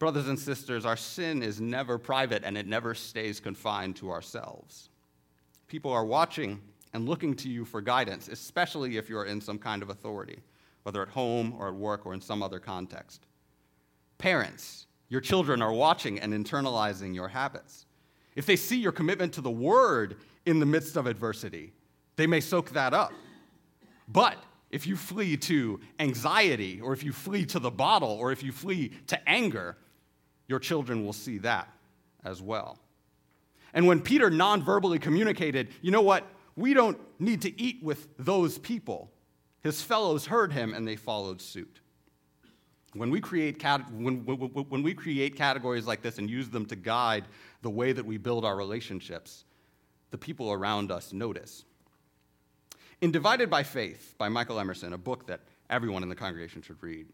Brothers 0.00 0.26
and 0.26 0.38
sisters, 0.38 0.84
our 0.84 0.96
sin 0.96 1.44
is 1.44 1.60
never 1.60 1.96
private 1.96 2.42
and 2.44 2.58
it 2.58 2.66
never 2.66 2.92
stays 2.92 3.38
confined 3.38 3.94
to 3.96 4.10
ourselves. 4.10 4.88
People 5.68 5.92
are 5.92 6.04
watching 6.04 6.60
and 6.92 7.08
looking 7.08 7.34
to 7.36 7.48
you 7.48 7.64
for 7.64 7.80
guidance, 7.80 8.26
especially 8.26 8.96
if 8.96 9.08
you're 9.08 9.26
in 9.26 9.40
some 9.40 9.58
kind 9.58 9.80
of 9.80 9.90
authority, 9.90 10.40
whether 10.82 11.02
at 11.02 11.08
home 11.08 11.54
or 11.56 11.68
at 11.68 11.74
work 11.74 12.04
or 12.04 12.14
in 12.14 12.20
some 12.20 12.42
other 12.42 12.58
context. 12.58 13.26
Parents, 14.18 14.86
your 15.08 15.20
children 15.20 15.62
are 15.62 15.72
watching 15.72 16.18
and 16.18 16.32
internalizing 16.32 17.14
your 17.14 17.28
habits. 17.28 17.86
If 18.34 18.46
they 18.46 18.56
see 18.56 18.78
your 18.78 18.92
commitment 18.92 19.32
to 19.34 19.40
the 19.40 19.50
word 19.50 20.16
in 20.46 20.58
the 20.58 20.66
midst 20.66 20.96
of 20.96 21.06
adversity, 21.06 21.72
they 22.16 22.26
may 22.26 22.40
soak 22.40 22.70
that 22.70 22.94
up. 22.94 23.12
But 24.08 24.36
if 24.70 24.86
you 24.86 24.96
flee 24.96 25.36
to 25.36 25.80
anxiety, 26.00 26.80
or 26.80 26.92
if 26.92 27.04
you 27.04 27.12
flee 27.12 27.44
to 27.46 27.58
the 27.58 27.70
bottle, 27.70 28.10
or 28.10 28.32
if 28.32 28.42
you 28.42 28.52
flee 28.52 28.92
to 29.08 29.28
anger, 29.28 29.76
your 30.48 30.58
children 30.58 31.04
will 31.04 31.12
see 31.12 31.38
that 31.38 31.68
as 32.24 32.40
well. 32.40 32.78
And 33.74 33.86
when 33.86 34.00
Peter 34.00 34.30
non 34.30 34.62
verbally 34.62 34.98
communicated, 34.98 35.68
you 35.82 35.90
know 35.90 36.02
what? 36.02 36.26
We 36.56 36.74
don't 36.74 36.98
need 37.20 37.42
to 37.42 37.60
eat 37.60 37.82
with 37.82 38.08
those 38.18 38.58
people, 38.58 39.10
his 39.60 39.80
fellows 39.82 40.26
heard 40.26 40.52
him 40.52 40.74
and 40.74 40.86
they 40.86 40.96
followed 40.96 41.40
suit. 41.40 41.81
When 42.94 43.10
we, 43.10 43.20
create 43.20 43.62
when, 43.90 44.18
when 44.26 44.82
we 44.82 44.92
create 44.92 45.34
categories 45.34 45.86
like 45.86 46.02
this 46.02 46.18
and 46.18 46.28
use 46.28 46.50
them 46.50 46.66
to 46.66 46.76
guide 46.76 47.24
the 47.62 47.70
way 47.70 47.92
that 47.92 48.04
we 48.04 48.18
build 48.18 48.44
our 48.44 48.54
relationships, 48.54 49.44
the 50.10 50.18
people 50.18 50.52
around 50.52 50.92
us 50.92 51.12
notice. 51.12 51.64
In 53.00 53.10
Divided 53.10 53.48
by 53.48 53.62
Faith 53.62 54.14
by 54.18 54.28
Michael 54.28 54.60
Emerson, 54.60 54.92
a 54.92 54.98
book 54.98 55.26
that 55.26 55.40
everyone 55.70 56.02
in 56.02 56.10
the 56.10 56.14
congregation 56.14 56.60
should 56.60 56.82
read, 56.82 57.06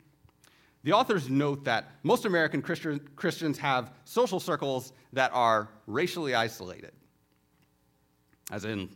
the 0.82 0.92
authors 0.92 1.28
note 1.28 1.64
that 1.64 1.90
most 2.02 2.24
American 2.24 2.60
Christians 2.60 3.58
have 3.58 3.92
social 4.04 4.40
circles 4.40 4.92
that 5.12 5.30
are 5.32 5.68
racially 5.86 6.34
isolated. 6.34 6.92
As 8.50 8.64
in, 8.64 8.88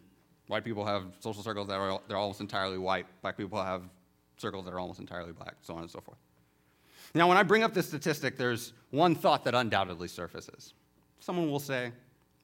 white 0.49 0.65
people 0.65 0.85
have 0.85 1.05
social 1.21 1.43
circles 1.43 1.69
that 1.69 1.79
are 1.79 2.01
they're 2.09 2.17
almost 2.17 2.41
entirely 2.41 2.79
white, 2.79 3.07
black 3.21 3.37
people 3.37 3.63
have 3.63 3.83
circles 4.37 4.65
that 4.65 4.73
are 4.73 4.81
almost 4.81 5.01
entirely 5.01 5.33
black, 5.33 5.55
so 5.63 5.75
on 5.75 5.83
and 5.83 5.91
so 5.91 6.01
forth. 6.01 6.19
Now, 7.15 7.29
when 7.29 7.37
I 7.37 7.43
bring 7.43 7.63
up 7.63 7.75
this 7.75 7.87
statistic, 7.87 8.37
there's 8.37 8.73
one 8.91 9.15
thought 9.15 9.45
that 9.45 9.55
undoubtedly 9.55 10.09
surfaces. 10.09 10.73
Someone 11.21 11.51
will 11.51 11.61
say, 11.61 11.93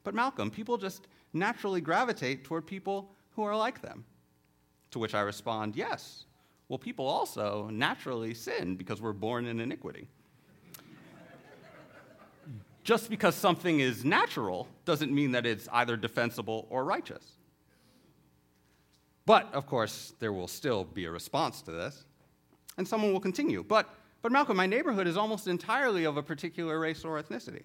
But 0.05 0.15
Malcolm, 0.15 0.51
people 0.51 0.77
just 0.77 1.09
naturally 1.33 1.81
gravitate 1.81 2.45
toward 2.45 2.67
people 2.67 3.11
who 3.33 3.43
are 3.43 3.57
like 3.57 3.81
them. 3.81 4.05
To 4.91 4.99
which 4.99 5.15
I 5.15 5.21
respond, 5.21 5.77
Yes. 5.77 6.25
Well, 6.69 6.79
people 6.79 7.07
also 7.07 7.71
naturally 7.73 8.35
sin 8.35 8.77
because 8.77 9.01
we're 9.01 9.15
born 9.15 9.47
in 9.47 9.59
iniquity. 9.59 10.07
just 12.85 13.09
because 13.09 13.35
something 13.35 13.81
is 13.81 14.05
natural 14.05 14.69
doesn't 14.85 15.13
mean 15.13 15.33
that 15.33 15.47
it's 15.47 15.67
either 15.73 15.97
defensible 15.97 16.67
or 16.69 16.85
righteous. 16.85 17.37
But, 19.25 19.53
of 19.53 19.67
course, 19.67 20.15
there 20.21 20.33
will 20.33 20.49
still 20.49 20.85
be 20.85 21.05
a 21.05 21.11
response 21.11 21.61
to 21.63 21.71
this, 21.71 22.05
and 22.79 22.89
someone 22.89 23.13
will 23.13 23.21
continue. 23.21 23.63
But 23.63 23.89
but 24.23 24.33
Malcolm, 24.33 24.57
my 24.57 24.67
neighborhood 24.67 25.07
is 25.07 25.17
almost 25.17 25.47
entirely 25.47 26.05
of 26.05 26.17
a 26.17 26.23
particular 26.23 26.79
race 26.79 27.05
or 27.05 27.23
ethnicity. 27.23 27.63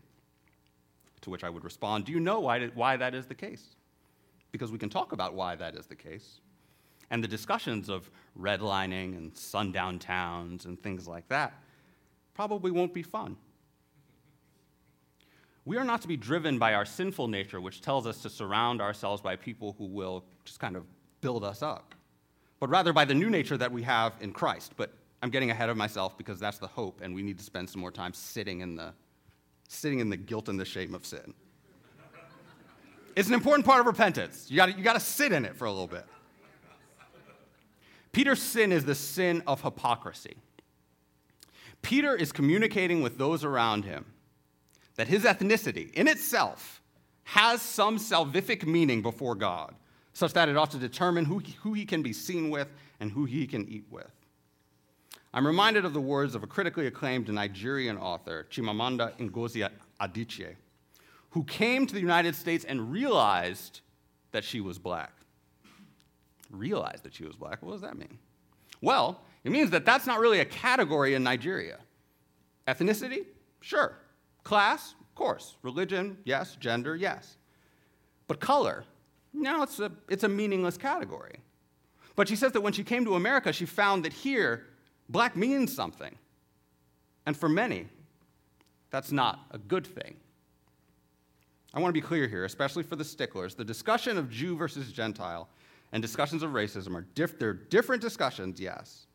To 1.21 1.29
which 1.29 1.43
I 1.43 1.49
would 1.49 1.63
respond, 1.63 2.05
Do 2.05 2.11
you 2.11 2.19
know 2.19 2.41
why, 2.41 2.67
why 2.73 2.97
that 2.97 3.15
is 3.15 3.25
the 3.25 3.35
case? 3.35 3.75
Because 4.51 4.71
we 4.71 4.77
can 4.77 4.89
talk 4.89 5.13
about 5.13 5.33
why 5.33 5.55
that 5.55 5.75
is 5.75 5.87
the 5.87 5.95
case. 5.95 6.39
And 7.09 7.23
the 7.23 7.27
discussions 7.27 7.89
of 7.89 8.09
redlining 8.39 9.17
and 9.17 9.35
sundown 9.37 9.99
towns 9.99 10.65
and 10.65 10.81
things 10.81 11.07
like 11.07 11.27
that 11.29 11.53
probably 12.33 12.71
won't 12.71 12.93
be 12.93 13.03
fun. 13.03 13.37
We 15.65 15.77
are 15.77 15.83
not 15.83 16.01
to 16.01 16.07
be 16.07 16.17
driven 16.17 16.59
by 16.59 16.73
our 16.73 16.85
sinful 16.85 17.29
nature, 17.29 17.61
which 17.61 17.81
tells 17.81 18.05
us 18.05 18.21
to 18.23 18.29
surround 18.29 18.81
ourselves 18.81 19.21
by 19.21 19.37
people 19.37 19.75
who 19.77 19.85
will 19.85 20.25
just 20.43 20.59
kind 20.59 20.75
of 20.75 20.83
build 21.21 21.43
us 21.43 21.61
up, 21.61 21.95
but 22.59 22.69
rather 22.69 22.91
by 22.91 23.05
the 23.05 23.13
new 23.13 23.29
nature 23.29 23.57
that 23.57 23.71
we 23.71 23.81
have 23.83 24.13
in 24.19 24.33
Christ. 24.33 24.73
But 24.75 24.91
I'm 25.23 25.29
getting 25.29 25.51
ahead 25.51 25.69
of 25.69 25.77
myself 25.77 26.17
because 26.17 26.37
that's 26.37 26.57
the 26.57 26.67
hope, 26.67 26.99
and 27.01 27.15
we 27.15 27.23
need 27.23 27.37
to 27.37 27.45
spend 27.45 27.69
some 27.69 27.79
more 27.79 27.91
time 27.91 28.13
sitting 28.13 28.59
in 28.59 28.75
the, 28.75 28.93
sitting 29.69 29.99
in 29.99 30.09
the 30.09 30.17
guilt 30.17 30.49
and 30.49 30.59
the 30.59 30.65
shame 30.65 30.93
of 30.93 31.05
sin. 31.05 31.33
It's 33.15 33.29
an 33.29 33.33
important 33.33 33.65
part 33.65 33.79
of 33.79 33.85
repentance. 33.85 34.47
You 34.49 34.57
gotta, 34.57 34.73
you 34.73 34.83
gotta 34.83 34.99
sit 34.99 35.31
in 35.31 35.45
it 35.45 35.55
for 35.55 35.63
a 35.63 35.71
little 35.71 35.87
bit. 35.87 36.05
Peter's 38.11 38.41
sin 38.41 38.73
is 38.73 38.83
the 38.83 38.95
sin 38.95 39.41
of 39.47 39.61
hypocrisy. 39.61 40.35
Peter 41.81 42.13
is 42.13 42.33
communicating 42.33 43.01
with 43.01 43.17
those 43.17 43.45
around 43.45 43.85
him 43.85 44.03
that 44.97 45.07
his 45.07 45.23
ethnicity 45.23 45.93
in 45.93 46.09
itself 46.09 46.81
has 47.23 47.61
some 47.61 47.97
salvific 47.97 48.65
meaning 48.65 49.01
before 49.01 49.35
God, 49.35 49.73
such 50.11 50.33
that 50.33 50.49
it 50.49 50.57
ought 50.57 50.71
to 50.71 50.77
determine 50.77 51.23
who, 51.23 51.41
who 51.61 51.71
he 51.71 51.85
can 51.85 52.03
be 52.03 52.11
seen 52.11 52.49
with 52.49 52.67
and 52.99 53.09
who 53.09 53.23
he 53.23 53.47
can 53.47 53.65
eat 53.69 53.85
with. 53.89 54.11
I'm 55.33 55.47
reminded 55.47 55.83
of 55.83 55.93
the 55.93 56.01
words 56.01 56.35
of 56.35 56.43
a 56.43 56.47
critically 56.47 56.85
acclaimed 56.85 57.27
Nigerian 57.27 57.97
author, 57.97 58.45
Chimamanda 58.51 59.17
Ngozi 59.17 59.67
Adichie, 59.99 60.55
who 61.31 61.43
came 61.43 61.87
to 61.87 61.93
the 61.93 61.99
United 61.99 62.35
States 62.35 62.65
and 62.65 62.91
realized 62.91 63.81
that 64.31 64.43
she 64.43 64.61
was 64.61 64.77
black. 64.77 65.11
Realized 66.51 67.03
that 67.03 67.15
she 67.15 67.23
was 67.25 67.35
black? 67.35 67.63
What 67.63 67.71
does 67.71 67.81
that 67.81 67.97
mean? 67.97 68.19
Well, 68.81 69.21
it 69.43 69.51
means 69.51 69.71
that 69.71 69.85
that's 69.85 70.05
not 70.05 70.19
really 70.19 70.39
a 70.39 70.45
category 70.45 71.15
in 71.15 71.23
Nigeria. 71.23 71.79
Ethnicity? 72.67 73.25
Sure. 73.61 73.97
Class? 74.43 74.93
Of 74.99 75.15
course. 75.15 75.55
Religion? 75.63 76.17
Yes. 76.25 76.55
Gender? 76.59 76.95
Yes. 76.95 77.37
But 78.27 78.39
color? 78.39 78.83
No, 79.33 79.63
it's 79.63 79.79
a, 79.79 79.91
it's 80.09 80.23
a 80.23 80.29
meaningless 80.29 80.77
category. 80.77 81.39
But 82.15 82.27
she 82.27 82.35
says 82.35 82.51
that 82.51 82.61
when 82.61 82.73
she 82.73 82.83
came 82.83 83.03
to 83.05 83.15
America, 83.15 83.51
she 83.51 83.65
found 83.65 84.05
that 84.05 84.13
here, 84.13 84.67
black 85.09 85.35
means 85.35 85.73
something. 85.73 86.15
And 87.25 87.37
for 87.37 87.49
many, 87.49 87.87
that's 88.89 89.11
not 89.11 89.45
a 89.51 89.57
good 89.57 89.87
thing. 89.87 90.15
I 91.73 91.79
want 91.79 91.89
to 91.89 91.99
be 91.99 92.05
clear 92.05 92.27
here, 92.27 92.45
especially 92.45 92.83
for 92.83 92.95
the 92.95 93.03
sticklers. 93.03 93.55
The 93.55 93.65
discussion 93.65 94.17
of 94.17 94.29
Jew 94.29 94.55
versus 94.55 94.91
Gentile 94.91 95.49
and 95.91 96.01
discussions 96.01 96.43
of 96.43 96.51
racism 96.51 96.95
are 96.95 97.05
diff- 97.15 97.39
they're 97.39 97.53
different 97.53 98.01
discussions, 98.01 98.59
yes. 98.59 99.07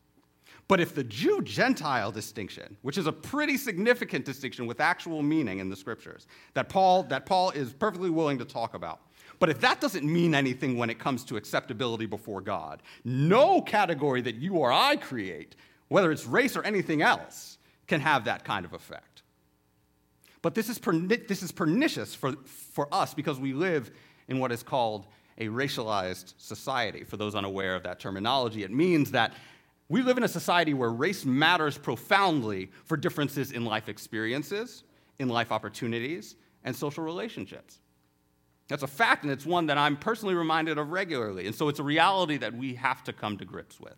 But 0.66 0.80
if 0.80 0.94
the 0.94 1.04
Jew 1.04 1.40
Gentile 1.42 2.10
distinction, 2.10 2.76
which 2.82 2.98
is 2.98 3.06
a 3.06 3.12
pretty 3.12 3.56
significant 3.56 4.24
distinction 4.24 4.66
with 4.66 4.80
actual 4.80 5.22
meaning 5.22 5.60
in 5.60 5.70
the 5.70 5.76
scriptures, 5.76 6.26
that 6.54 6.68
Paul, 6.68 7.04
that 7.04 7.24
Paul 7.24 7.50
is 7.50 7.72
perfectly 7.72 8.10
willing 8.10 8.38
to 8.38 8.44
talk 8.44 8.74
about, 8.74 9.00
but 9.38 9.48
if 9.48 9.60
that 9.60 9.80
doesn't 9.80 10.04
mean 10.04 10.34
anything 10.34 10.76
when 10.76 10.90
it 10.90 10.98
comes 10.98 11.24
to 11.24 11.36
acceptability 11.36 12.06
before 12.06 12.40
God, 12.40 12.82
no 13.04 13.62
category 13.62 14.20
that 14.22 14.34
you 14.34 14.56
or 14.56 14.72
I 14.72 14.96
create, 14.96 15.54
whether 15.88 16.12
it's 16.12 16.26
race 16.26 16.56
or 16.56 16.62
anything 16.62 17.02
else, 17.02 17.58
can 17.86 18.00
have 18.00 18.24
that 18.24 18.44
kind 18.44 18.64
of 18.64 18.72
effect. 18.72 19.22
But 20.42 20.54
this 20.54 20.68
is, 20.68 20.78
this 20.78 21.42
is 21.42 21.50
pernicious 21.50 22.14
for, 22.14 22.32
for 22.44 22.92
us 22.92 23.14
because 23.14 23.40
we 23.40 23.52
live 23.52 23.90
in 24.28 24.38
what 24.38 24.52
is 24.52 24.62
called 24.62 25.06
a 25.38 25.46
racialized 25.46 26.34
society. 26.38 27.04
For 27.04 27.16
those 27.16 27.34
unaware 27.34 27.74
of 27.74 27.82
that 27.84 27.98
terminology, 27.98 28.62
it 28.62 28.70
means 28.70 29.10
that 29.12 29.32
we 29.88 30.02
live 30.02 30.18
in 30.18 30.22
a 30.22 30.28
society 30.28 30.74
where 30.74 30.90
race 30.90 31.24
matters 31.24 31.78
profoundly 31.78 32.70
for 32.84 32.96
differences 32.96 33.52
in 33.52 33.64
life 33.64 33.88
experiences, 33.88 34.84
in 35.18 35.28
life 35.28 35.50
opportunities, 35.50 36.36
and 36.64 36.76
social 36.76 37.02
relationships. 37.02 37.78
That's 38.68 38.82
a 38.82 38.88
fact, 38.88 39.22
and 39.22 39.32
it's 39.32 39.46
one 39.46 39.66
that 39.66 39.78
I'm 39.78 39.96
personally 39.96 40.34
reminded 40.34 40.76
of 40.76 40.90
regularly. 40.90 41.46
And 41.46 41.54
so 41.54 41.68
it's 41.68 41.78
a 41.78 41.84
reality 41.84 42.36
that 42.36 42.52
we 42.52 42.74
have 42.74 43.02
to 43.04 43.14
come 43.14 43.38
to 43.38 43.46
grips 43.46 43.80
with. 43.80 43.96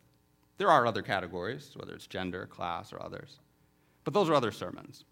There 0.60 0.68
are 0.68 0.86
other 0.86 1.00
categories, 1.00 1.70
whether 1.74 1.94
it's 1.94 2.06
gender, 2.06 2.44
class, 2.44 2.92
or 2.92 3.02
others, 3.02 3.38
but 4.04 4.12
those 4.12 4.28
are 4.28 4.34
other 4.34 4.52
sermons. 4.52 5.06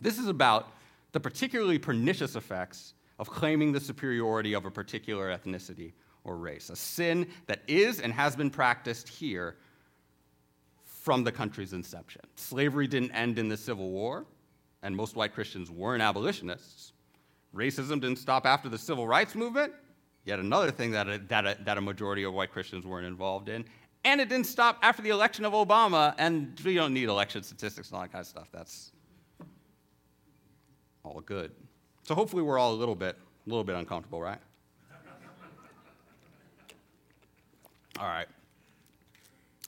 This 0.00 0.20
is 0.20 0.28
about 0.28 0.68
the 1.10 1.18
particularly 1.18 1.80
pernicious 1.80 2.36
effects 2.36 2.94
of 3.18 3.28
claiming 3.28 3.72
the 3.72 3.80
superiority 3.80 4.52
of 4.52 4.64
a 4.64 4.70
particular 4.70 5.36
ethnicity 5.36 5.94
or 6.22 6.36
race, 6.36 6.70
a 6.70 6.76
sin 6.76 7.26
that 7.48 7.62
is 7.66 7.98
and 7.98 8.12
has 8.12 8.36
been 8.36 8.50
practiced 8.50 9.08
here 9.08 9.56
from 10.84 11.24
the 11.24 11.32
country's 11.32 11.72
inception. 11.72 12.22
Slavery 12.36 12.86
didn't 12.86 13.10
end 13.10 13.40
in 13.40 13.48
the 13.48 13.56
Civil 13.56 13.90
War, 13.90 14.26
and 14.84 14.94
most 14.94 15.16
white 15.16 15.34
Christians 15.34 15.72
weren't 15.72 16.04
abolitionists. 16.04 16.92
Racism 17.52 18.00
didn't 18.00 18.18
stop 18.20 18.46
after 18.46 18.68
the 18.68 18.78
Civil 18.78 19.08
Rights 19.08 19.34
Movement, 19.34 19.72
yet 20.24 20.38
another 20.38 20.70
thing 20.70 20.92
that 20.92 21.08
a, 21.08 21.18
that 21.26 21.46
a, 21.46 21.56
that 21.64 21.78
a 21.78 21.80
majority 21.80 22.22
of 22.22 22.32
white 22.32 22.52
Christians 22.52 22.86
weren't 22.86 23.08
involved 23.08 23.48
in. 23.48 23.64
And 24.04 24.20
it 24.20 24.28
didn't 24.28 24.46
stop 24.46 24.78
after 24.82 25.00
the 25.02 25.10
election 25.10 25.44
of 25.44 25.52
Obama, 25.52 26.14
and 26.18 26.60
we 26.64 26.74
don't 26.74 26.92
need 26.92 27.08
election 27.08 27.42
statistics 27.42 27.88
and 27.88 27.96
all 27.96 28.02
that 28.02 28.12
kind 28.12 28.22
of 28.22 28.26
stuff. 28.26 28.48
That's 28.52 28.90
all 31.04 31.20
good. 31.20 31.52
So 32.02 32.14
hopefully 32.14 32.42
we're 32.42 32.58
all 32.58 32.72
a 32.72 32.74
little 32.74 32.96
bit, 32.96 33.16
a 33.46 33.48
little 33.48 33.64
bit 33.64 33.76
uncomfortable, 33.76 34.20
right? 34.20 34.40
All 37.98 38.08
right. 38.08 38.26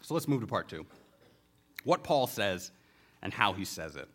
So 0.03 0.14
let's 0.14 0.27
move 0.27 0.40
to 0.40 0.47
part 0.47 0.68
two 0.68 0.85
what 1.85 2.03
Paul 2.03 2.27
says 2.27 2.70
and 3.23 3.33
how 3.33 3.53
he 3.53 3.64
says 3.64 3.94
it. 3.97 4.09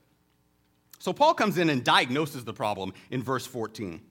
So 0.97 1.13
Paul 1.13 1.33
comes 1.33 1.57
in 1.57 1.69
and 1.69 1.83
diagnoses 1.83 2.43
the 2.43 2.53
problem 2.53 2.93
in 3.11 3.23
verse 3.23 3.45
14. 3.45 4.01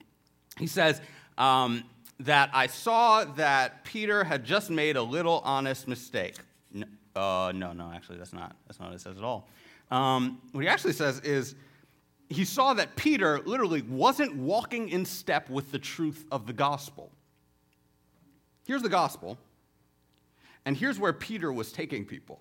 He 0.57 0.65
says 0.65 1.01
um, 1.37 1.83
that 2.19 2.49
I 2.53 2.67
saw 2.67 3.23
that 3.23 3.83
Peter 3.85 4.23
had 4.23 4.43
just 4.43 4.69
made 4.69 4.97
a 4.97 5.01
little 5.01 5.41
honest 5.43 5.87
mistake. 5.87 6.35
No, 6.71 6.85
uh, 7.15 7.51
no, 7.55 7.73
no, 7.73 7.91
actually, 7.93 8.17
that's 8.17 8.33
not, 8.33 8.55
that's 8.67 8.79
not 8.79 8.89
what 8.89 8.95
it 8.95 9.01
says 9.01 9.17
at 9.17 9.23
all. 9.23 9.47
Um, 9.89 10.41
what 10.51 10.61
he 10.61 10.67
actually 10.67 10.93
says 10.93 11.19
is 11.21 11.55
he 12.29 12.45
saw 12.45 12.73
that 12.75 12.95
Peter 12.95 13.39
literally 13.45 13.81
wasn't 13.81 14.35
walking 14.35 14.89
in 14.89 15.05
step 15.05 15.49
with 15.49 15.71
the 15.71 15.79
truth 15.79 16.25
of 16.31 16.45
the 16.45 16.53
gospel. 16.53 17.11
Here's 18.67 18.83
the 18.83 18.89
gospel, 18.89 19.37
and 20.65 20.77
here's 20.77 20.99
where 20.99 21.13
Peter 21.13 21.51
was 21.51 21.71
taking 21.71 22.05
people. 22.05 22.39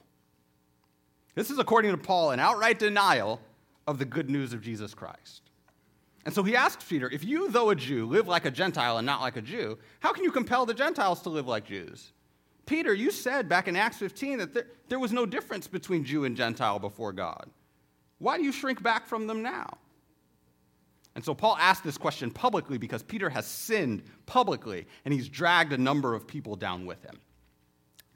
This 1.35 1.51
is, 1.51 1.59
according 1.59 1.93
to 1.93 1.97
Paul, 1.97 2.33
an 2.33 2.41
outright 2.41 2.79
denial 2.79 3.41
of 3.87 3.99
the 3.99 4.05
good 4.05 4.29
news 4.29 4.53
of 4.53 4.61
Jesus 4.61 4.93
Christ. 4.93 5.48
And 6.29 6.35
so 6.35 6.43
he 6.43 6.55
asks 6.55 6.85
Peter, 6.85 7.09
if 7.11 7.25
you, 7.25 7.51
though 7.51 7.71
a 7.71 7.75
Jew, 7.75 8.05
live 8.05 8.29
like 8.29 8.45
a 8.45 8.51
Gentile 8.51 8.99
and 8.99 9.07
not 9.07 9.23
like 9.23 9.39
a 9.39 9.41
Jew, 9.41 9.79
how 10.01 10.13
can 10.13 10.25
you 10.25 10.31
compel 10.31 10.67
the 10.67 10.75
Gentiles 10.75 11.23
to 11.23 11.31
live 11.31 11.49
like 11.49 11.65
Jews? 11.65 12.13
Peter, 12.67 12.93
you 12.93 13.11
said 13.11 13.49
back 13.49 13.67
in 13.67 13.75
Acts 13.75 13.97
15 13.97 14.37
that 14.37 14.53
there, 14.53 14.67
there 14.91 14.99
was 14.99 15.11
no 15.11 15.25
difference 15.25 15.67
between 15.67 16.05
Jew 16.05 16.27
and 16.27 16.37
Gentile 16.37 16.79
before 16.79 17.15
God. 17.15 17.49
Why 18.19 18.37
do 18.37 18.45
you 18.45 18.53
shrink 18.53 18.83
back 18.83 19.07
from 19.07 19.27
them 19.27 19.43
now? 19.43 19.79
And 21.15 21.25
so 21.25 21.33
Paul 21.33 21.57
asked 21.59 21.83
this 21.83 21.97
question 21.97 22.31
publicly 22.31 22.77
because 22.77 23.03
Peter 23.03 23.31
has 23.31 23.47
sinned 23.47 24.03
publicly 24.27 24.87
and 25.07 25.15
he's 25.15 25.31
dragged 25.31 25.73
a 25.73 25.79
number 25.79 26.15
of 26.15 26.27
people 26.27 26.57
down 26.57 26.85
with 26.85 27.03
him. 27.03 27.19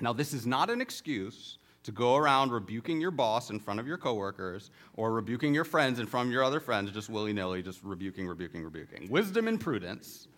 Now, 0.00 0.12
this 0.12 0.34
is 0.34 0.46
not 0.46 0.68
an 0.68 0.82
excuse 0.82 1.56
to 1.84 1.92
go 1.92 2.16
around 2.16 2.52
rebuking 2.52 3.00
your 3.00 3.10
boss 3.10 3.50
in 3.50 3.58
front 3.58 3.80
of 3.80 3.86
your 3.86 3.98
coworkers 3.98 4.70
or 4.94 5.12
rebuking 5.12 5.54
your 5.54 5.64
friends 5.64 5.98
in 5.98 6.06
front 6.06 6.28
of 6.28 6.32
your 6.32 6.44
other 6.44 6.60
friends, 6.60 6.90
just 6.92 7.08
willy 7.08 7.32
nilly, 7.32 7.62
just 7.62 7.82
rebuking, 7.82 8.26
rebuking, 8.26 8.62
rebuking. 8.62 9.08
Wisdom 9.10 9.48
and 9.48 9.60
prudence 9.60 10.28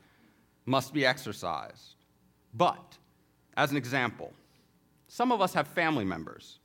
must 0.66 0.94
be 0.94 1.04
exercised. 1.04 1.96
But, 2.54 2.96
as 3.56 3.70
an 3.70 3.76
example, 3.76 4.32
some 5.08 5.32
of 5.32 5.40
us 5.40 5.52
have 5.54 5.68
family 5.68 6.04
members, 6.04 6.58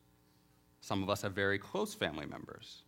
some 0.81 1.03
of 1.03 1.09
us 1.09 1.21
have 1.21 1.33
very 1.33 1.59
close 1.59 1.93
family 1.93 2.25
members 2.25 2.83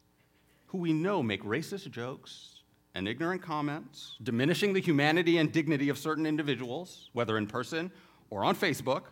who 0.67 0.77
we 0.77 0.93
know 0.93 1.21
make 1.21 1.43
racist 1.43 1.91
jokes 1.91 2.61
and 2.95 3.07
ignorant 3.07 3.41
comments, 3.41 4.15
diminishing 4.23 4.71
the 4.71 4.79
humanity 4.79 5.37
and 5.37 5.51
dignity 5.51 5.89
of 5.89 5.97
certain 5.97 6.25
individuals, 6.25 7.09
whether 7.13 7.37
in 7.37 7.47
person 7.47 7.91
or 8.29 8.43
on 8.43 8.55
Facebook 8.55 9.03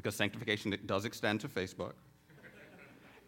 because 0.00 0.16
sanctification 0.16 0.74
does 0.86 1.04
extend 1.04 1.40
to 1.42 1.48
Facebook. 1.48 1.92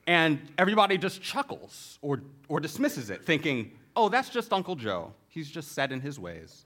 And 0.07 0.41
everybody 0.57 0.97
just 0.97 1.21
chuckles 1.23 1.99
or, 2.01 2.23
or 2.49 2.61
dismisses 2.61 3.11
it, 3.11 3.25
thinking, 3.25 3.73
oh, 3.95 4.09
that's 4.09 4.31
just 4.31 4.53
Uncle 4.53 4.75
Joe. 4.75 5.13
He's 5.29 5.51
just 5.51 5.73
set 5.73 5.93
in 5.93 6.01
his 6.01 6.19
ways. 6.19 6.65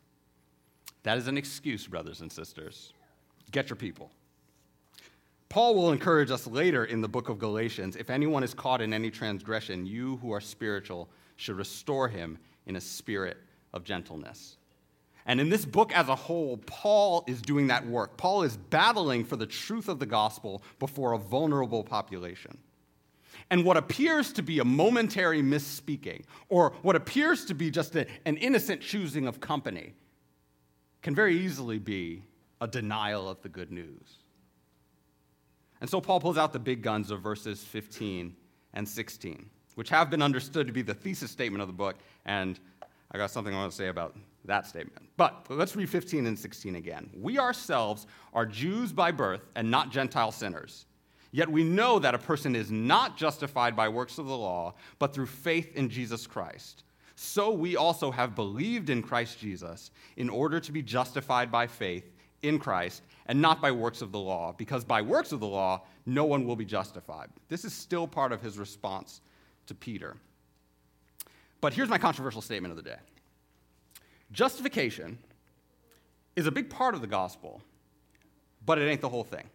That 1.03 1.19
is 1.19 1.27
an 1.27 1.37
excuse, 1.37 1.87
brothers 1.87 2.21
and 2.21 2.31
sisters. 2.31 2.93
Get 3.51 3.69
your 3.69 3.77
people. 3.77 4.11
Paul 5.49 5.75
will 5.75 5.93
encourage 5.93 6.31
us 6.31 6.47
later 6.47 6.85
in 6.85 7.01
the 7.01 7.09
book 7.09 7.29
of 7.29 7.39
Galatians 7.39 7.97
if 7.97 8.11
anyone 8.11 8.43
is 8.43 8.55
caught 8.55 8.81
in 8.81 8.93
any 8.93 9.11
transgression, 9.11 9.87
you 9.87 10.17
who 10.19 10.33
are 10.33 10.41
spiritual 10.41 11.09
should 11.37 11.57
restore 11.57 12.09
him 12.09 12.39
in 12.67 12.77
a 12.77 12.81
spirit 12.81 13.39
of 13.73 13.85
gentleness. 13.85 14.57
And 15.27 15.41
in 15.41 15.49
this 15.49 15.65
book 15.65 15.93
as 15.93 16.09
a 16.09 16.15
whole, 16.15 16.59
Paul 16.67 17.25
is 17.27 17.43
doing 17.43 17.67
that 17.67 17.85
work. 17.87 18.17
Paul 18.17 18.45
is 18.45 18.57
battling 18.57 19.25
for 19.25 19.37
the 19.37 19.47
truth 19.47 19.89
of 19.89 19.99
the 19.99 20.07
gospel 20.07 20.63
before 20.79 21.13
a 21.13 21.19
vulnerable 21.19 21.83
population. 21.83 22.59
And 23.51 23.65
what 23.65 23.77
appears 23.77 24.33
to 24.35 24.43
be 24.43 24.61
a 24.61 24.65
momentary 24.65 25.43
misspeaking, 25.43 26.25
or 26.49 26.75
what 26.83 26.97
appears 26.97 27.45
to 27.47 27.55
be 27.55 27.71
just 27.71 27.95
a, 27.97 28.07
an 28.25 28.37
innocent 28.37 28.81
choosing 28.81 29.27
of 29.27 29.41
company, 29.41 29.95
can 31.03 31.15
very 31.15 31.39
easily 31.39 31.79
be 31.79 32.23
a 32.61 32.67
denial 32.67 33.29
of 33.29 33.43
the 33.43 33.49
good 33.49 33.71
news. 33.71 34.19
And 35.81 35.91
so 35.91 36.01
Paul 36.01 36.21
pulls 36.21 36.39
out 36.39 36.53
the 36.53 36.59
big 36.59 36.83
guns 36.83 37.11
of 37.11 37.21
verses 37.21 37.63
15 37.63 38.35
and 38.75 38.89
16, 38.89 39.51
which 39.75 39.91
have 39.91 40.11
been 40.11 40.23
understood 40.23 40.67
to 40.67 40.73
be 40.73 40.83
the 40.83 40.95
thesis 40.95 41.31
statement 41.31 41.63
of 41.63 41.69
the 41.69 41.75
book. 41.75 41.97
And 42.25 42.59
I 43.11 43.19
got 43.19 43.31
something 43.31 43.55
I 43.55 43.59
want 43.59 43.71
to 43.71 43.77
say 43.77 43.89
about 43.89 44.17
that 44.45 44.67
statement. 44.67 45.09
But 45.17 45.47
let's 45.49 45.75
read 45.77 45.89
15 45.89 46.27
and 46.27 46.39
16 46.39 46.77
again. 46.77 47.11
We 47.15 47.39
ourselves 47.39 48.07
are 48.33 48.47
Jews 48.47 48.93
by 48.93 49.11
birth 49.13 49.43
and 49.55 49.71
not 49.71 49.91
Gentile 49.91 50.33
sinners. 50.33 50.87
Yet 51.33 51.51
we 51.51 51.65
know 51.65 51.99
that 51.99 52.15
a 52.15 52.19
person 52.19 52.57
is 52.57 52.71
not 52.71 53.17
justified 53.17 53.77
by 53.77 53.89
works 53.89 54.19
of 54.19 54.27
the 54.27 54.37
law, 54.37 54.75
but 54.99 55.13
through 55.13 55.27
faith 55.27 55.75
in 55.75 55.89
Jesus 55.89 56.27
Christ. 56.27 56.85
so 57.17 57.51
we 57.51 57.77
also 57.77 58.11
have 58.11 58.35
believed 58.35 58.91
in 58.91 59.03
Christ 59.03 59.39
Jesus 59.39 59.91
in 60.19 60.29
order 60.29 60.61
to 60.61 60.71
be 60.71 60.83
justified 60.83 61.51
by 61.51 61.67
faith 61.67 62.13
in 62.43 62.59
Christ 62.59 63.03
and 63.27 63.41
not 63.41 63.63
by 63.63 63.73
works 63.73 64.03
of 64.03 64.13
the 64.13 64.19
law, 64.19 64.55
because 64.57 64.85
by 64.85 65.01
works 65.01 65.33
of 65.33 65.41
the 65.41 65.47
law, 65.47 65.83
no 66.05 66.25
one 66.25 66.47
will 66.47 66.57
be 66.57 66.65
justified. 66.65 67.29
This 67.49 67.65
is 67.65 67.73
still 67.73 68.07
part 68.07 68.33
of 68.33 68.43
his 68.43 68.59
response 68.59 69.23
to 69.67 69.75
Peter. 69.75 70.17
But 71.61 71.73
here's 71.73 71.89
my 71.89 71.99
controversial 71.99 72.43
statement 72.43 72.71
of 72.73 72.77
the 72.77 72.89
day 72.89 72.99
Justification 74.33 75.19
is 76.35 76.47
a 76.47 76.53
big 76.53 76.69
part 76.69 76.95
of 76.95 77.01
the 77.01 77.07
gospel, 77.07 77.63
but 78.65 78.79
it 78.79 78.89
ain't 78.89 79.01
the 79.01 79.09
whole 79.09 79.25
thing. 79.25 79.49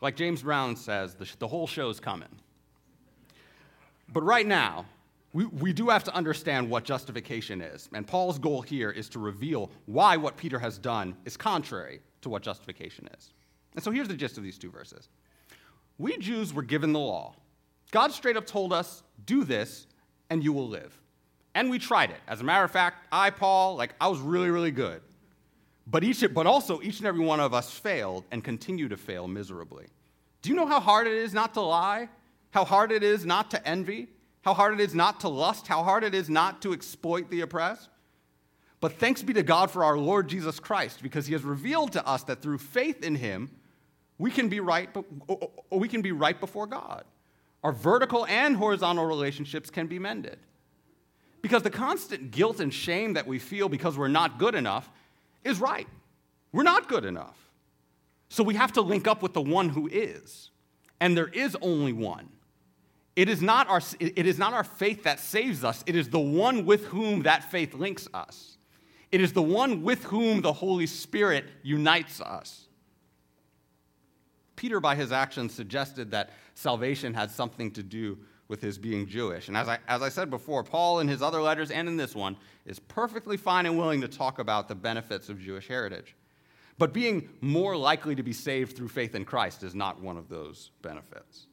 Like 0.00 0.16
James 0.16 0.42
Brown 0.42 0.76
says, 0.76 1.14
the, 1.14 1.28
the 1.38 1.48
whole 1.48 1.66
show's 1.66 2.00
coming. 2.00 2.28
But 4.12 4.22
right 4.22 4.46
now, 4.46 4.86
we, 5.32 5.44
we 5.46 5.72
do 5.72 5.88
have 5.88 6.04
to 6.04 6.14
understand 6.14 6.70
what 6.70 6.84
justification 6.84 7.60
is. 7.60 7.88
And 7.92 8.06
Paul's 8.06 8.38
goal 8.38 8.62
here 8.62 8.90
is 8.90 9.08
to 9.10 9.18
reveal 9.18 9.70
why 9.86 10.16
what 10.16 10.36
Peter 10.36 10.58
has 10.58 10.78
done 10.78 11.16
is 11.24 11.36
contrary 11.36 12.00
to 12.22 12.28
what 12.28 12.42
justification 12.42 13.08
is. 13.18 13.32
And 13.74 13.84
so 13.84 13.90
here's 13.90 14.08
the 14.08 14.14
gist 14.14 14.38
of 14.38 14.44
these 14.44 14.58
two 14.58 14.70
verses 14.70 15.08
We 15.98 16.16
Jews 16.18 16.54
were 16.54 16.62
given 16.62 16.92
the 16.92 16.98
law. 16.98 17.34
God 17.90 18.12
straight 18.12 18.36
up 18.36 18.46
told 18.46 18.72
us, 18.72 19.02
do 19.26 19.44
this, 19.44 19.86
and 20.30 20.42
you 20.42 20.52
will 20.52 20.68
live. 20.68 20.98
And 21.54 21.70
we 21.70 21.78
tried 21.78 22.10
it. 22.10 22.20
As 22.28 22.40
a 22.40 22.44
matter 22.44 22.64
of 22.64 22.70
fact, 22.70 23.06
I, 23.10 23.30
Paul, 23.30 23.76
like, 23.76 23.94
I 24.00 24.08
was 24.08 24.20
really, 24.20 24.50
really 24.50 24.70
good. 24.70 25.00
But, 25.86 26.04
each, 26.04 26.22
but 26.32 26.46
also, 26.46 26.80
each 26.82 26.98
and 26.98 27.06
every 27.06 27.24
one 27.24 27.40
of 27.40 27.54
us 27.54 27.70
failed 27.70 28.24
and 28.30 28.44
continue 28.44 28.88
to 28.88 28.96
fail 28.96 29.26
miserably. 29.26 29.86
Do 30.42 30.50
you 30.50 30.56
know 30.56 30.66
how 30.66 30.80
hard 30.80 31.06
it 31.06 31.14
is 31.14 31.32
not 31.32 31.54
to 31.54 31.60
lie? 31.62 32.08
How 32.50 32.64
hard 32.64 32.92
it 32.92 33.02
is 33.02 33.24
not 33.24 33.50
to 33.52 33.66
envy? 33.66 34.08
How 34.42 34.54
hard 34.54 34.74
it 34.74 34.80
is 34.80 34.94
not 34.94 35.20
to 35.20 35.28
lust? 35.28 35.66
How 35.66 35.82
hard 35.82 36.04
it 36.04 36.14
is 36.14 36.30
not 36.30 36.62
to 36.62 36.72
exploit 36.72 37.30
the 37.30 37.40
oppressed? 37.40 37.88
But 38.80 38.92
thanks 38.92 39.22
be 39.22 39.32
to 39.32 39.42
God 39.42 39.70
for 39.70 39.82
our 39.82 39.98
Lord 39.98 40.28
Jesus 40.28 40.60
Christ, 40.60 41.02
because 41.02 41.26
he 41.26 41.32
has 41.32 41.42
revealed 41.42 41.92
to 41.92 42.06
us 42.06 42.22
that 42.24 42.40
through 42.40 42.58
faith 42.58 43.04
in 43.04 43.16
him, 43.16 43.50
we 44.18 44.30
can 44.30 44.48
be 44.48 44.60
right, 44.60 44.88
we 45.70 45.88
can 45.88 46.02
be 46.02 46.12
right 46.12 46.38
before 46.38 46.66
God. 46.66 47.04
Our 47.64 47.72
vertical 47.72 48.26
and 48.26 48.56
horizontal 48.56 49.04
relationships 49.06 49.70
can 49.70 49.86
be 49.86 49.98
mended. 49.98 50.38
Because 51.42 51.62
the 51.62 51.70
constant 51.70 52.30
guilt 52.30 52.60
and 52.60 52.72
shame 52.72 53.14
that 53.14 53.26
we 53.26 53.38
feel 53.38 53.68
because 53.68 53.96
we're 53.96 54.08
not 54.08 54.38
good 54.38 54.54
enough 54.54 54.90
is 55.44 55.60
right. 55.60 55.88
We're 56.52 56.62
not 56.62 56.88
good 56.88 57.04
enough. 57.04 57.36
So 58.28 58.42
we 58.42 58.54
have 58.54 58.72
to 58.72 58.80
link 58.80 59.06
up 59.06 59.22
with 59.22 59.32
the 59.32 59.40
one 59.40 59.68
who 59.68 59.88
is. 59.90 60.50
And 61.00 61.16
there 61.16 61.28
is 61.28 61.56
only 61.60 61.92
one. 61.92 62.28
It 63.16 63.28
is, 63.28 63.42
not 63.42 63.68
our, 63.68 63.80
it 63.98 64.26
is 64.26 64.38
not 64.38 64.52
our 64.52 64.62
faith 64.62 65.02
that 65.04 65.18
saves 65.18 65.64
us, 65.64 65.82
it 65.86 65.96
is 65.96 66.08
the 66.08 66.20
one 66.20 66.64
with 66.64 66.84
whom 66.86 67.22
that 67.22 67.50
faith 67.50 67.74
links 67.74 68.06
us. 68.14 68.58
It 69.10 69.20
is 69.20 69.32
the 69.32 69.42
one 69.42 69.82
with 69.82 70.04
whom 70.04 70.42
the 70.42 70.52
Holy 70.52 70.86
Spirit 70.86 71.46
unites 71.62 72.20
us. 72.20 72.66
Peter, 74.54 74.80
by 74.80 74.94
his 74.94 75.12
actions, 75.12 75.54
suggested 75.54 76.10
that 76.10 76.30
salvation 76.58 77.14
had 77.14 77.30
something 77.30 77.70
to 77.70 77.82
do 77.84 78.18
with 78.48 78.60
his 78.60 78.78
being 78.78 79.06
Jewish. 79.06 79.46
And 79.46 79.56
as 79.56 79.68
I, 79.68 79.78
as 79.86 80.02
I 80.02 80.08
said 80.08 80.28
before, 80.28 80.64
Paul, 80.64 80.98
in 80.98 81.06
his 81.06 81.22
other 81.22 81.40
letters 81.40 81.70
and 81.70 81.88
in 81.88 81.96
this 81.96 82.16
one, 82.16 82.36
is 82.66 82.80
perfectly 82.80 83.36
fine 83.36 83.66
and 83.66 83.78
willing 83.78 84.00
to 84.00 84.08
talk 84.08 84.40
about 84.40 84.66
the 84.66 84.74
benefits 84.74 85.28
of 85.28 85.38
Jewish 85.38 85.68
heritage. 85.68 86.16
But 86.76 86.92
being 86.92 87.28
more 87.40 87.76
likely 87.76 88.16
to 88.16 88.22
be 88.22 88.32
saved 88.32 88.76
through 88.76 88.88
faith 88.88 89.14
in 89.14 89.24
Christ 89.24 89.62
is 89.62 89.74
not 89.74 90.00
one 90.00 90.16
of 90.16 90.28
those 90.28 90.70
benefits. 90.82 91.46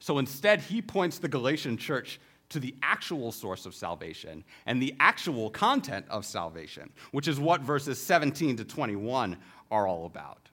So 0.00 0.18
instead, 0.18 0.60
he 0.60 0.82
points 0.82 1.18
the 1.18 1.28
Galatian 1.28 1.76
church 1.76 2.18
to 2.48 2.58
the 2.58 2.74
actual 2.82 3.30
source 3.30 3.64
of 3.64 3.74
salvation 3.74 4.44
and 4.66 4.82
the 4.82 4.94
actual 4.98 5.50
content 5.50 6.06
of 6.08 6.24
salvation, 6.24 6.90
which 7.12 7.28
is 7.28 7.38
what 7.38 7.60
verses 7.60 8.00
17 8.00 8.56
to 8.56 8.64
21 8.64 9.36
are 9.70 9.86
all 9.86 10.06
about. 10.06 10.48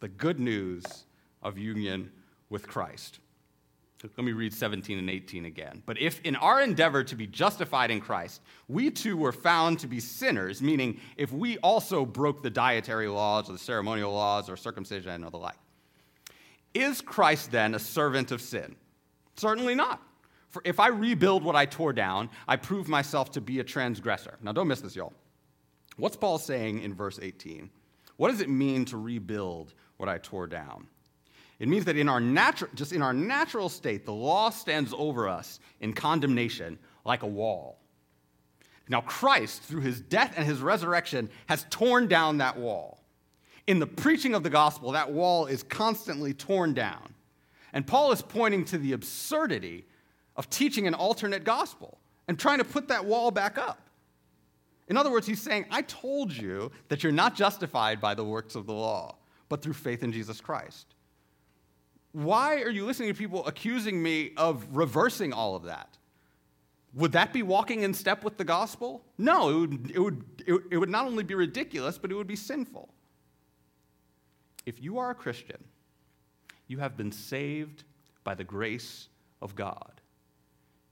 The 0.00 0.08
good 0.08 0.38
news 0.38 1.06
of 1.44 1.58
union 1.58 2.10
with 2.48 2.66
Christ. 2.66 3.20
Let 4.02 4.24
me 4.24 4.32
read 4.32 4.52
17 4.52 4.98
and 4.98 5.08
18 5.08 5.46
again. 5.46 5.82
But 5.86 5.98
if 5.98 6.20
in 6.22 6.36
our 6.36 6.60
endeavor 6.60 7.02
to 7.04 7.16
be 7.16 7.26
justified 7.26 7.90
in 7.90 8.00
Christ, 8.00 8.42
we 8.68 8.90
too 8.90 9.16
were 9.16 9.32
found 9.32 9.78
to 9.78 9.86
be 9.86 9.98
sinners, 9.98 10.60
meaning 10.60 11.00
if 11.16 11.32
we 11.32 11.56
also 11.58 12.04
broke 12.04 12.42
the 12.42 12.50
dietary 12.50 13.08
laws 13.08 13.48
or 13.48 13.54
the 13.54 13.58
ceremonial 13.58 14.12
laws 14.12 14.50
or 14.50 14.56
circumcision 14.56 15.24
or 15.24 15.30
the 15.30 15.38
like, 15.38 15.56
is 16.74 17.00
Christ 17.00 17.50
then 17.50 17.74
a 17.74 17.78
servant 17.78 18.30
of 18.30 18.42
sin? 18.42 18.76
Certainly 19.36 19.74
not. 19.74 20.02
For 20.50 20.60
if 20.64 20.78
I 20.78 20.88
rebuild 20.88 21.42
what 21.42 21.56
I 21.56 21.64
tore 21.64 21.92
down, 21.92 22.28
I 22.46 22.56
prove 22.56 22.88
myself 22.88 23.30
to 23.32 23.40
be 23.40 23.60
a 23.60 23.64
transgressor. 23.64 24.38
Now, 24.42 24.52
don't 24.52 24.68
miss 24.68 24.80
this, 24.80 24.94
y'all. 24.94 25.14
What's 25.96 26.16
Paul 26.16 26.38
saying 26.38 26.80
in 26.80 26.94
verse 26.94 27.18
18? 27.22 27.70
What 28.16 28.30
does 28.30 28.40
it 28.40 28.48
mean 28.48 28.84
to 28.86 28.96
rebuild 28.96 29.74
what 29.96 30.08
I 30.08 30.18
tore 30.18 30.46
down? 30.46 30.88
It 31.58 31.68
means 31.68 31.84
that 31.84 31.96
in 31.96 32.08
our 32.08 32.20
natural, 32.20 32.70
just 32.74 32.92
in 32.92 33.02
our 33.02 33.12
natural 33.12 33.68
state, 33.68 34.04
the 34.04 34.12
law 34.12 34.50
stands 34.50 34.92
over 34.96 35.28
us 35.28 35.60
in 35.80 35.92
condemnation 35.92 36.78
like 37.04 37.22
a 37.22 37.28
wall. 37.28 37.78
Now, 38.88 39.00
Christ, 39.00 39.62
through 39.62 39.80
his 39.80 40.00
death 40.00 40.34
and 40.36 40.46
his 40.46 40.60
resurrection, 40.60 41.30
has 41.46 41.66
torn 41.70 42.06
down 42.06 42.38
that 42.38 42.58
wall. 42.58 43.02
In 43.66 43.78
the 43.78 43.86
preaching 43.86 44.34
of 44.34 44.42
the 44.42 44.50
gospel, 44.50 44.92
that 44.92 45.10
wall 45.10 45.46
is 45.46 45.62
constantly 45.62 46.34
torn 46.34 46.74
down. 46.74 47.14
And 47.72 47.86
Paul 47.86 48.12
is 48.12 48.20
pointing 48.20 48.64
to 48.66 48.78
the 48.78 48.92
absurdity 48.92 49.86
of 50.36 50.50
teaching 50.50 50.86
an 50.86 50.94
alternate 50.94 51.44
gospel 51.44 51.98
and 52.28 52.38
trying 52.38 52.58
to 52.58 52.64
put 52.64 52.88
that 52.88 53.04
wall 53.04 53.30
back 53.30 53.56
up. 53.56 53.88
In 54.88 54.98
other 54.98 55.10
words, 55.10 55.26
he's 55.26 55.40
saying, 55.40 55.64
I 55.70 55.82
told 55.82 56.32
you 56.32 56.70
that 56.88 57.02
you're 57.02 57.12
not 57.12 57.34
justified 57.34 58.00
by 58.00 58.14
the 58.14 58.24
works 58.24 58.54
of 58.54 58.66
the 58.66 58.74
law, 58.74 59.16
but 59.48 59.62
through 59.62 59.72
faith 59.72 60.02
in 60.02 60.12
Jesus 60.12 60.42
Christ. 60.42 60.93
Why 62.14 62.62
are 62.62 62.70
you 62.70 62.86
listening 62.86 63.08
to 63.08 63.14
people 63.14 63.44
accusing 63.44 64.00
me 64.00 64.30
of 64.36 64.64
reversing 64.70 65.32
all 65.32 65.56
of 65.56 65.64
that? 65.64 65.98
Would 66.94 67.10
that 67.10 67.32
be 67.32 67.42
walking 67.42 67.82
in 67.82 67.92
step 67.92 68.22
with 68.22 68.36
the 68.36 68.44
gospel? 68.44 69.04
No, 69.18 69.50
it 69.50 69.58
would, 69.58 69.92
it 69.96 70.00
would, 70.52 70.64
it 70.70 70.78
would 70.78 70.88
not 70.88 71.06
only 71.06 71.24
be 71.24 71.34
ridiculous, 71.34 71.98
but 71.98 72.12
it 72.12 72.14
would 72.14 72.28
be 72.28 72.36
sinful. 72.36 72.88
If 74.64 74.80
you 74.80 74.98
are 74.98 75.10
a 75.10 75.14
Christian, 75.14 75.62
you 76.68 76.78
have 76.78 76.96
been 76.96 77.10
saved 77.10 77.82
by 78.22 78.36
the 78.36 78.44
grace 78.44 79.08
of 79.42 79.56
God. 79.56 80.00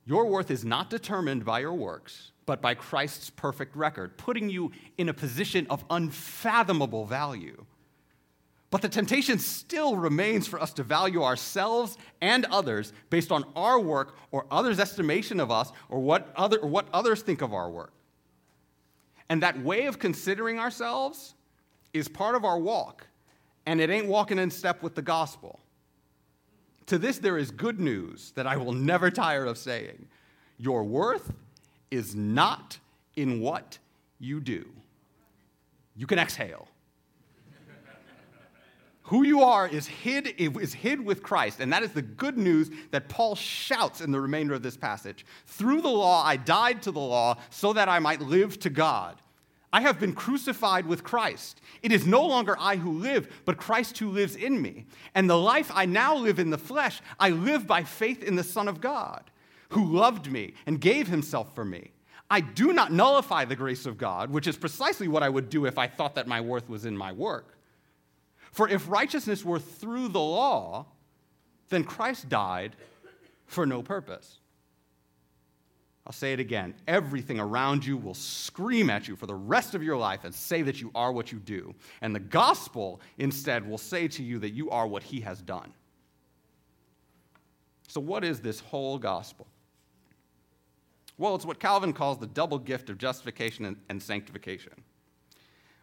Your 0.04 0.26
worth 0.26 0.50
is 0.50 0.64
not 0.64 0.90
determined 0.90 1.44
by 1.44 1.60
your 1.60 1.74
works, 1.74 2.32
but 2.46 2.60
by 2.60 2.74
Christ's 2.74 3.30
perfect 3.30 3.76
record, 3.76 4.18
putting 4.18 4.50
you 4.50 4.72
in 4.98 5.08
a 5.08 5.14
position 5.14 5.68
of 5.70 5.84
unfathomable 5.88 7.06
value. 7.06 7.64
But 8.72 8.80
the 8.80 8.88
temptation 8.88 9.38
still 9.38 9.96
remains 9.96 10.48
for 10.48 10.58
us 10.58 10.72
to 10.72 10.82
value 10.82 11.22
ourselves 11.22 11.98
and 12.22 12.46
others 12.46 12.94
based 13.10 13.30
on 13.30 13.44
our 13.54 13.78
work 13.78 14.16
or 14.30 14.46
others' 14.50 14.80
estimation 14.80 15.40
of 15.40 15.50
us 15.50 15.70
or 15.90 16.00
what, 16.00 16.32
other, 16.36 16.56
or 16.56 16.70
what 16.70 16.86
others 16.90 17.20
think 17.20 17.42
of 17.42 17.52
our 17.52 17.70
work. 17.70 17.92
And 19.28 19.42
that 19.42 19.62
way 19.62 19.84
of 19.84 19.98
considering 19.98 20.58
ourselves 20.58 21.34
is 21.92 22.08
part 22.08 22.34
of 22.34 22.46
our 22.46 22.58
walk, 22.58 23.06
and 23.66 23.78
it 23.78 23.90
ain't 23.90 24.06
walking 24.06 24.38
in 24.38 24.50
step 24.50 24.82
with 24.82 24.94
the 24.94 25.02
gospel. 25.02 25.60
To 26.86 26.96
this, 26.96 27.18
there 27.18 27.36
is 27.36 27.50
good 27.50 27.78
news 27.78 28.32
that 28.36 28.46
I 28.46 28.56
will 28.56 28.72
never 28.72 29.10
tire 29.10 29.44
of 29.44 29.58
saying 29.58 30.06
your 30.56 30.82
worth 30.82 31.30
is 31.90 32.14
not 32.14 32.78
in 33.16 33.38
what 33.42 33.78
you 34.18 34.40
do. 34.40 34.64
You 35.94 36.06
can 36.06 36.18
exhale. 36.18 36.68
Who 39.12 39.24
you 39.24 39.42
are 39.42 39.68
is 39.68 39.86
hid, 39.86 40.36
is 40.38 40.72
hid 40.72 40.98
with 41.04 41.22
Christ, 41.22 41.60
and 41.60 41.70
that 41.70 41.82
is 41.82 41.92
the 41.92 42.00
good 42.00 42.38
news 42.38 42.70
that 42.92 43.10
Paul 43.10 43.34
shouts 43.34 44.00
in 44.00 44.10
the 44.10 44.18
remainder 44.18 44.54
of 44.54 44.62
this 44.62 44.78
passage. 44.78 45.26
Through 45.44 45.82
the 45.82 45.90
law, 45.90 46.24
I 46.24 46.36
died 46.36 46.80
to 46.84 46.90
the 46.90 46.98
law 46.98 47.36
so 47.50 47.74
that 47.74 47.90
I 47.90 47.98
might 47.98 48.22
live 48.22 48.58
to 48.60 48.70
God. 48.70 49.20
I 49.70 49.82
have 49.82 50.00
been 50.00 50.14
crucified 50.14 50.86
with 50.86 51.04
Christ. 51.04 51.60
It 51.82 51.92
is 51.92 52.06
no 52.06 52.24
longer 52.26 52.56
I 52.58 52.76
who 52.76 52.90
live, 52.92 53.30
but 53.44 53.58
Christ 53.58 53.98
who 53.98 54.08
lives 54.08 54.34
in 54.34 54.62
me. 54.62 54.86
And 55.14 55.28
the 55.28 55.36
life 55.36 55.70
I 55.74 55.84
now 55.84 56.16
live 56.16 56.38
in 56.38 56.48
the 56.48 56.56
flesh, 56.56 57.02
I 57.20 57.28
live 57.28 57.66
by 57.66 57.84
faith 57.84 58.22
in 58.22 58.36
the 58.36 58.42
Son 58.42 58.66
of 58.66 58.80
God, 58.80 59.24
who 59.72 59.84
loved 59.84 60.32
me 60.32 60.54
and 60.64 60.80
gave 60.80 61.08
himself 61.08 61.54
for 61.54 61.66
me. 61.66 61.90
I 62.30 62.40
do 62.40 62.72
not 62.72 62.94
nullify 62.94 63.44
the 63.44 63.56
grace 63.56 63.84
of 63.84 63.98
God, 63.98 64.30
which 64.30 64.46
is 64.46 64.56
precisely 64.56 65.06
what 65.06 65.22
I 65.22 65.28
would 65.28 65.50
do 65.50 65.66
if 65.66 65.76
I 65.76 65.86
thought 65.86 66.14
that 66.14 66.26
my 66.26 66.40
worth 66.40 66.70
was 66.70 66.86
in 66.86 66.96
my 66.96 67.12
work. 67.12 67.58
For 68.52 68.68
if 68.68 68.88
righteousness 68.88 69.44
were 69.44 69.58
through 69.58 70.08
the 70.08 70.20
law, 70.20 70.86
then 71.70 71.84
Christ 71.84 72.28
died 72.28 72.76
for 73.46 73.66
no 73.66 73.82
purpose. 73.82 74.38
I'll 76.06 76.12
say 76.12 76.32
it 76.32 76.40
again. 76.40 76.74
Everything 76.88 77.38
around 77.38 77.86
you 77.86 77.96
will 77.96 78.14
scream 78.14 78.90
at 78.90 79.06
you 79.08 79.14
for 79.16 79.26
the 79.26 79.34
rest 79.34 79.74
of 79.74 79.82
your 79.82 79.96
life 79.96 80.24
and 80.24 80.34
say 80.34 80.62
that 80.62 80.80
you 80.80 80.90
are 80.94 81.12
what 81.12 81.30
you 81.30 81.38
do. 81.38 81.74
And 82.00 82.14
the 82.14 82.20
gospel, 82.20 83.00
instead, 83.18 83.68
will 83.68 83.78
say 83.78 84.08
to 84.08 84.22
you 84.22 84.38
that 84.40 84.50
you 84.50 84.68
are 84.70 84.86
what 84.86 85.04
he 85.04 85.20
has 85.20 85.40
done. 85.40 85.72
So, 87.86 88.00
what 88.00 88.24
is 88.24 88.40
this 88.40 88.58
whole 88.58 88.98
gospel? 88.98 89.46
Well, 91.18 91.36
it's 91.36 91.44
what 91.44 91.60
Calvin 91.60 91.92
calls 91.92 92.18
the 92.18 92.26
double 92.26 92.58
gift 92.58 92.90
of 92.90 92.98
justification 92.98 93.76
and, 93.88 94.02
sanctification, 94.02 94.72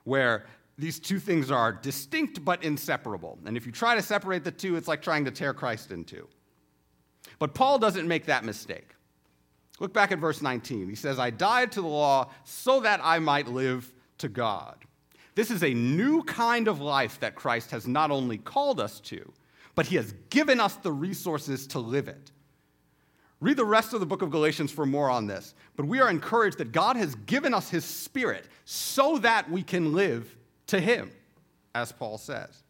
where 0.04 0.46
these 0.80 1.00
two 1.00 1.20
things 1.20 1.52
are 1.52 1.74
distinct 1.74 2.44
but 2.46 2.64
inseparable. 2.64 3.38
And 3.46 3.58
if 3.58 3.66
you 3.66 3.72
try 3.72 3.96
to 3.96 4.02
separate 4.02 4.46
the 4.46 4.52
two, 4.52 4.78
it's 4.78 4.88
like 4.88 5.02
trying 5.02 5.26
to 5.26 5.32
tear 5.32 5.54
Christ 5.54 5.92
in 5.92 6.06
two. 6.06 6.28
But 7.38 7.54
Paul 7.54 7.80
doesn't 7.80 8.08
make 8.08 8.26
that 8.26 8.46
mistake. 8.46 8.96
Look 9.80 9.94
back 9.94 10.14
at 10.14 10.20
verse 10.20 10.42
19. 10.42 10.88
He 10.88 10.96
says, 10.96 11.20
I 11.20 11.32
died 11.32 11.74
to 11.74 11.82
the 11.82 11.88
law 11.88 12.32
so 12.46 12.80
that 12.80 13.02
I 13.04 13.20
might 13.20 13.48
live 13.48 13.94
to 14.20 14.30
God. 14.30 14.78
This 15.36 15.52
is 15.52 15.64
a 15.64 15.74
new 15.74 16.24
kind 16.24 16.68
of 16.68 16.80
life 16.80 17.20
that 17.20 17.36
Christ 17.36 17.72
has 17.72 17.86
not 17.86 18.10
only 18.10 18.38
called 18.38 18.80
us 18.80 19.02
to, 19.02 19.32
but 19.76 19.86
he 19.86 19.98
has 19.98 20.14
given 20.30 20.60
us 20.60 20.76
the 20.76 20.92
resources 20.92 21.68
to 21.68 21.80
live 21.80 22.08
it. 22.08 22.32
Read 23.42 23.58
the 23.58 23.66
rest 23.66 23.94
of 23.94 24.00
the 24.00 24.06
book 24.06 24.22
of 24.22 24.32
Galatians 24.32 24.72
for 24.72 24.86
more 24.86 25.10
on 25.10 25.28
this. 25.28 25.56
But 25.76 25.86
we 25.86 26.00
are 26.00 26.10
encouraged 26.10 26.58
that 26.58 26.72
God 26.72 26.96
has 26.98 27.16
given 27.16 27.54
us 27.54 27.70
his 27.70 27.86
spirit 27.86 28.48
so 28.66 29.18
that 29.20 29.50
we 29.50 29.64
can 29.64 29.94
live 29.94 30.36
to 30.70 30.80
him, 30.80 31.12
as 31.76 31.92
Paul 31.92 32.18
says. 32.18 32.64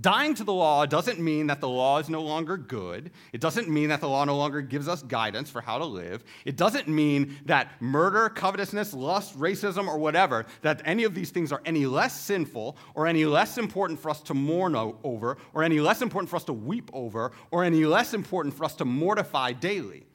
Dying 0.00 0.34
to 0.36 0.44
the 0.44 0.52
law 0.52 0.86
doesn't 0.86 1.18
mean 1.18 1.48
that 1.48 1.60
the 1.60 1.68
law 1.68 1.98
is 1.98 2.08
no 2.08 2.22
longer 2.22 2.56
good. 2.56 3.10
It 3.34 3.40
doesn't 3.42 3.68
mean 3.68 3.90
that 3.90 4.00
the 4.00 4.08
law 4.08 4.24
no 4.24 4.34
longer 4.34 4.62
gives 4.62 4.88
us 4.88 5.02
guidance 5.02 5.50
for 5.50 5.60
how 5.60 5.76
to 5.76 5.84
live. 5.84 6.24
It 6.46 6.56
doesn't 6.56 6.88
mean 6.88 7.36
that 7.44 7.72
murder, 7.80 8.30
covetousness, 8.30 8.94
lust, 8.94 9.38
racism, 9.38 9.88
or 9.88 9.98
whatever, 9.98 10.46
that 10.62 10.80
any 10.86 11.04
of 11.04 11.14
these 11.14 11.30
things 11.30 11.52
are 11.52 11.60
any 11.66 11.84
less 11.84 12.18
sinful 12.18 12.78
or 12.94 13.06
any 13.06 13.26
less 13.26 13.58
important 13.58 14.00
for 14.00 14.08
us 14.08 14.22
to 14.22 14.32
mourn 14.32 14.74
over 14.74 15.36
or 15.52 15.62
any 15.62 15.80
less 15.80 16.00
important 16.00 16.30
for 16.30 16.36
us 16.36 16.44
to 16.44 16.54
weep 16.54 16.90
over 16.94 17.32
or 17.50 17.62
any 17.62 17.84
less 17.84 18.14
important 18.14 18.54
for 18.54 18.64
us 18.64 18.74
to 18.76 18.86
mortify 18.86 19.52
daily. 19.52 20.06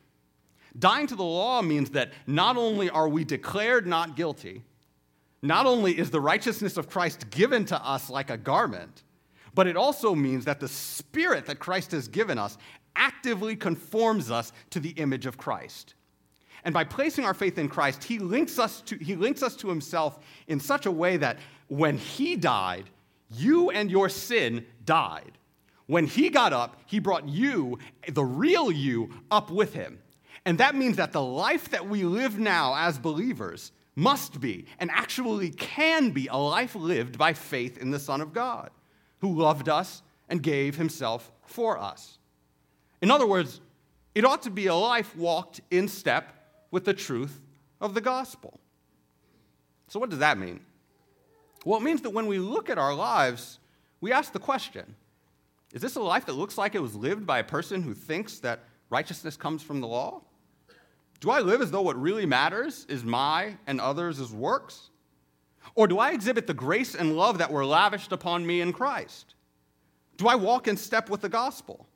Dying 0.80 1.06
to 1.08 1.16
the 1.16 1.24
law 1.24 1.62
means 1.62 1.92
that 1.92 2.12
not 2.26 2.58
only 2.58 2.90
are 2.90 3.08
we 3.08 3.24
declared 3.24 3.86
not 3.86 4.16
guilty, 4.16 4.64
not 5.48 5.66
only 5.66 5.98
is 5.98 6.12
the 6.12 6.22
righteousness 6.22 6.78
of 6.78 6.90
Christ 6.90 7.30
given 7.30 7.66
to 7.66 7.86
us 7.86 8.10
like 8.10 8.30
a 8.30 8.38
garment, 8.38 9.04
but 9.54 9.68
it 9.68 9.78
also 9.78 10.14
means 10.14 10.46
that 10.46 10.60
the 10.60 10.68
spirit 10.68 11.46
that 11.46 11.60
Christ 11.60 11.92
has 11.92 12.08
given 12.08 12.38
us 12.38 12.58
actively 12.96 13.56
conforms 13.56 14.32
us 14.32 14.52
to 14.70 14.80
the 14.80 14.92
image 14.92 15.26
of 15.26 15.38
Christ. 15.38 15.96
And 16.64 16.74
by 16.74 16.84
placing 16.84 17.26
our 17.26 17.34
faith 17.34 17.58
in 17.58 17.70
Christ, 17.70 18.04
he 18.04 18.20
links 18.20 18.58
us 18.58 18.82
to, 18.82 18.98
he 18.98 19.16
links 19.16 19.44
us 19.44 19.56
to 19.58 19.70
himself 19.70 20.20
in 20.48 20.60
such 20.60 20.86
a 20.86 20.92
way 20.92 21.18
that 21.18 21.38
when 21.68 21.98
he 21.98 22.36
died, 22.36 22.90
you 23.30 23.70
and 23.70 23.90
your 23.90 24.10
sin 24.10 24.66
died. 24.84 25.38
When 25.88 26.08
he 26.08 26.30
got 26.30 26.54
up, 26.54 26.82
he 26.88 27.00
brought 27.00 27.30
you, 27.30 27.78
the 28.08 28.26
real 28.26 28.72
you, 28.72 29.12
up 29.30 29.52
with 29.52 29.74
him. 29.74 30.00
And 30.46 30.58
that 30.58 30.76
means 30.76 30.98
that 30.98 31.12
the 31.12 31.22
life 31.22 31.70
that 31.70 31.88
we 31.88 32.04
live 32.04 32.40
now 32.40 32.76
as 32.76 32.98
believers 32.98 33.72
must 33.96 34.42
be, 34.42 34.66
and 34.80 34.92
actually 34.92 35.50
can 35.52 36.12
be, 36.12 36.28
a 36.28 36.38
life 36.38 36.76
lived 36.76 37.18
by 37.18 37.34
faith 37.34 37.78
in 37.78 37.92
the 37.92 38.00
Son 38.00 38.22
of 38.22 38.34
God 38.34 38.70
who 39.20 39.34
loved 39.34 39.70
us 39.70 40.02
and 40.30 40.42
gave 40.42 40.76
himself 40.76 41.32
for 41.46 41.78
us. 41.78 42.18
In 43.02 43.10
other 43.10 43.26
words, 43.26 43.62
it 44.14 44.26
ought 44.26 44.42
to 44.44 44.50
be 44.50 44.68
a 44.68 44.76
life 44.76 45.16
walked 45.16 45.62
in 45.72 45.88
step 45.88 46.34
with 46.72 46.86
the 46.86 46.94
truth 46.94 47.42
of 47.80 47.94
the 47.94 48.02
gospel. 48.02 48.60
So, 49.88 50.00
what 50.00 50.10
does 50.10 50.20
that 50.20 50.38
mean? 50.38 50.60
Well, 51.64 51.80
it 51.80 51.84
means 51.84 52.02
that 52.02 52.12
when 52.12 52.28
we 52.28 52.38
look 52.38 52.70
at 52.70 52.78
our 52.78 52.94
lives, 52.94 53.60
we 54.02 54.12
ask 54.12 54.34
the 54.34 54.40
question 54.40 54.96
Is 55.74 55.82
this 55.82 55.96
a 55.96 56.02
life 56.02 56.26
that 56.26 56.34
looks 56.34 56.58
like 56.58 56.76
it 56.76 56.82
was 56.82 56.96
lived 56.96 57.26
by 57.26 57.40
a 57.40 57.44
person 57.44 57.82
who 57.82 57.94
thinks 57.94 58.40
that 58.40 58.60
righteousness 58.90 59.38
comes 59.38 59.64
from 59.64 59.82
the 59.82 59.88
law? 59.88 60.22
Do 61.20 61.32
I 61.32 61.40
live 61.40 61.62
as 61.62 61.72
though 61.72 61.82
what 61.82 62.00
really 62.00 62.26
matters 62.26 62.86
is 62.90 63.04
my 63.04 63.56
and 63.68 63.80
others' 63.80 64.32
works? 64.32 64.90
Or 65.76 65.88
do 65.88 66.00
I 66.00 66.12
exhibit 66.12 66.48
the 66.48 66.54
grace 66.54 66.96
and 66.96 67.18
love 67.18 67.38
that 67.40 67.52
were 67.52 67.66
lavished 67.66 68.12
upon 68.12 68.46
me 68.46 68.62
in 68.62 68.74
Christ? 68.74 69.36
Do 70.18 70.28
I 70.28 70.36
walk 70.36 70.68
in 70.68 70.78
step 70.78 71.10
with 71.10 71.22
the 71.22 71.30
gospel? 71.30 71.88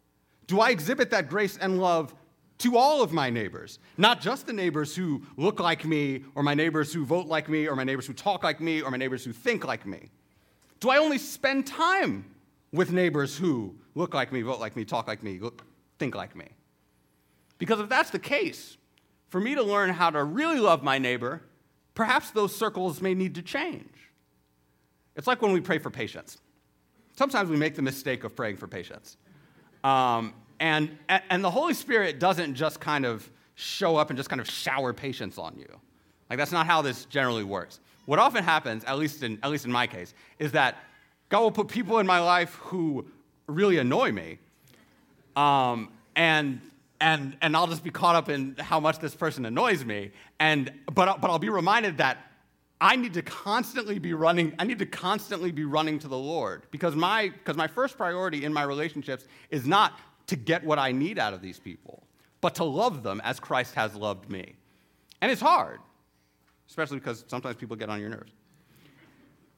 Do 0.47 0.59
I 0.59 0.71
exhibit 0.71 1.11
that 1.11 1.29
grace 1.29 1.57
and 1.57 1.79
love 1.79 2.13
to 2.59 2.75
all 2.75 3.01
of 3.01 3.13
my 3.13 3.29
neighbors, 3.29 3.79
not 3.97 4.19
just 4.19 4.45
the 4.45 4.53
neighbors 4.53 4.95
who 4.95 5.21
look 5.37 5.61
like 5.61 5.85
me, 5.85 6.25
or 6.35 6.43
my 6.43 6.53
neighbors 6.53 6.93
who 6.93 7.05
vote 7.05 7.27
like 7.27 7.47
me, 7.47 7.67
or 7.67 7.75
my 7.75 7.85
neighbors 7.85 8.05
who 8.05 8.13
talk 8.13 8.43
like 8.43 8.59
me, 8.59 8.81
or 8.81 8.91
my 8.91 8.97
neighbors 8.97 9.23
who 9.23 9.31
think 9.31 9.65
like 9.65 9.85
me? 9.85 10.09
Do 10.81 10.89
I 10.89 10.97
only 10.97 11.17
spend 11.17 11.65
time 11.65 12.25
with 12.73 12.91
neighbors 12.91 13.37
who 13.37 13.75
look 13.95 14.13
like 14.13 14.33
me, 14.33 14.41
vote 14.41 14.59
like 14.59 14.75
me, 14.75 14.83
talk 14.83 15.07
like 15.07 15.23
me, 15.23 15.39
look, 15.39 15.63
think 15.99 16.15
like 16.15 16.35
me? 16.35 16.49
Because 17.59 17.79
if 17.79 17.87
that's 17.87 18.09
the 18.09 18.19
case, 18.19 18.77
for 19.29 19.39
me 19.39 19.55
to 19.55 19.63
learn 19.63 19.89
how 19.91 20.09
to 20.09 20.23
really 20.23 20.59
love 20.59 20.83
my 20.83 20.97
neighbor, 20.97 21.41
perhaps 21.95 22.31
those 22.31 22.55
circles 22.55 23.01
may 23.01 23.13
need 23.13 23.35
to 23.35 23.41
change. 23.41 24.09
It's 25.15 25.27
like 25.27 25.41
when 25.41 25.51
we 25.51 25.61
pray 25.61 25.77
for 25.77 25.89
patience. 25.89 26.37
Sometimes 27.15 27.49
we 27.49 27.57
make 27.57 27.75
the 27.75 27.81
mistake 27.81 28.23
of 28.23 28.35
praying 28.35 28.57
for 28.57 28.67
patience. 28.67 29.17
Um, 29.83 30.33
and, 30.59 30.97
and 31.07 31.43
the 31.43 31.51
Holy 31.51 31.73
Spirit 31.73 32.19
doesn't 32.19 32.55
just 32.55 32.79
kind 32.79 33.05
of 33.05 33.29
show 33.55 33.97
up 33.97 34.09
and 34.09 34.17
just 34.17 34.29
kind 34.29 34.39
of 34.39 34.49
shower 34.49 34.93
patience 34.93 35.37
on 35.37 35.57
you. 35.57 35.67
Like, 36.29 36.39
that's 36.39 36.51
not 36.51 36.65
how 36.65 36.81
this 36.81 37.05
generally 37.05 37.43
works. 37.43 37.79
What 38.05 38.19
often 38.19 38.43
happens, 38.43 38.83
at 38.85 38.97
least 38.97 39.23
in, 39.23 39.37
at 39.43 39.51
least 39.51 39.65
in 39.65 39.71
my 39.71 39.85
case, 39.85 40.13
is 40.39 40.51
that 40.53 40.77
God 41.27 41.41
will 41.41 41.51
put 41.51 41.67
people 41.67 41.99
in 41.99 42.07
my 42.07 42.19
life 42.19 42.55
who 42.55 43.05
really 43.47 43.77
annoy 43.77 44.11
me. 44.11 44.39
Um, 45.35 45.89
and 46.15 46.61
and, 47.01 47.37
and 47.41 47.55
I'll 47.55 47.67
just 47.67 47.83
be 47.83 47.91
caught 47.91 48.15
up 48.15 48.29
in 48.29 48.55
how 48.59 48.79
much 48.79 48.99
this 48.99 49.15
person 49.15 49.45
annoys 49.45 49.85
me. 49.85 50.11
And, 50.39 50.71
but, 50.93 51.21
but 51.21 51.29
I'll 51.29 51.39
be 51.39 51.49
reminded 51.49 51.97
that 51.97 52.17
I 52.81 52.95
need 52.95 53.13
to 53.15 53.21
constantly 53.21 53.99
be 53.99 54.13
running, 54.13 54.53
I 54.57 54.63
need 54.63 54.79
to 54.79 54.85
constantly 54.85 55.51
be 55.51 55.65
running 55.65 55.99
to 55.99 56.07
the 56.07 56.17
Lord 56.17 56.63
because 56.71 56.95
my, 56.95 57.29
because 57.29 57.57
my 57.57 57.67
first 57.67 57.97
priority 57.97 58.45
in 58.45 58.53
my 58.53 58.63
relationships 58.63 59.25
is 59.49 59.65
not 59.65 59.99
to 60.27 60.35
get 60.35 60.63
what 60.63 60.79
I 60.79 60.91
need 60.91 61.19
out 61.19 61.33
of 61.33 61.41
these 61.41 61.59
people, 61.59 62.03
but 62.41 62.55
to 62.55 62.63
love 62.63 63.03
them 63.03 63.21
as 63.23 63.39
Christ 63.39 63.75
has 63.75 63.95
loved 63.95 64.29
me. 64.29 64.55
And 65.21 65.31
it's 65.31 65.41
hard, 65.41 65.79
especially 66.69 66.99
because 66.99 67.25
sometimes 67.27 67.57
people 67.57 67.75
get 67.75 67.89
on 67.89 67.99
your 67.99 68.09
nerves. 68.09 68.31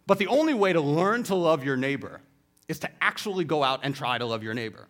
But 0.07 0.17
the 0.17 0.27
only 0.27 0.53
way 0.55 0.73
to 0.73 0.81
learn 0.81 1.23
to 1.23 1.35
love 1.35 1.63
your 1.63 1.77
neighbor 1.77 2.21
is 2.67 2.79
to 2.79 2.89
actually 3.01 3.45
go 3.45 3.63
out 3.63 3.81
and 3.83 3.95
try 3.95 4.17
to 4.17 4.25
love 4.25 4.41
your 4.41 4.53
neighbor 4.53 4.87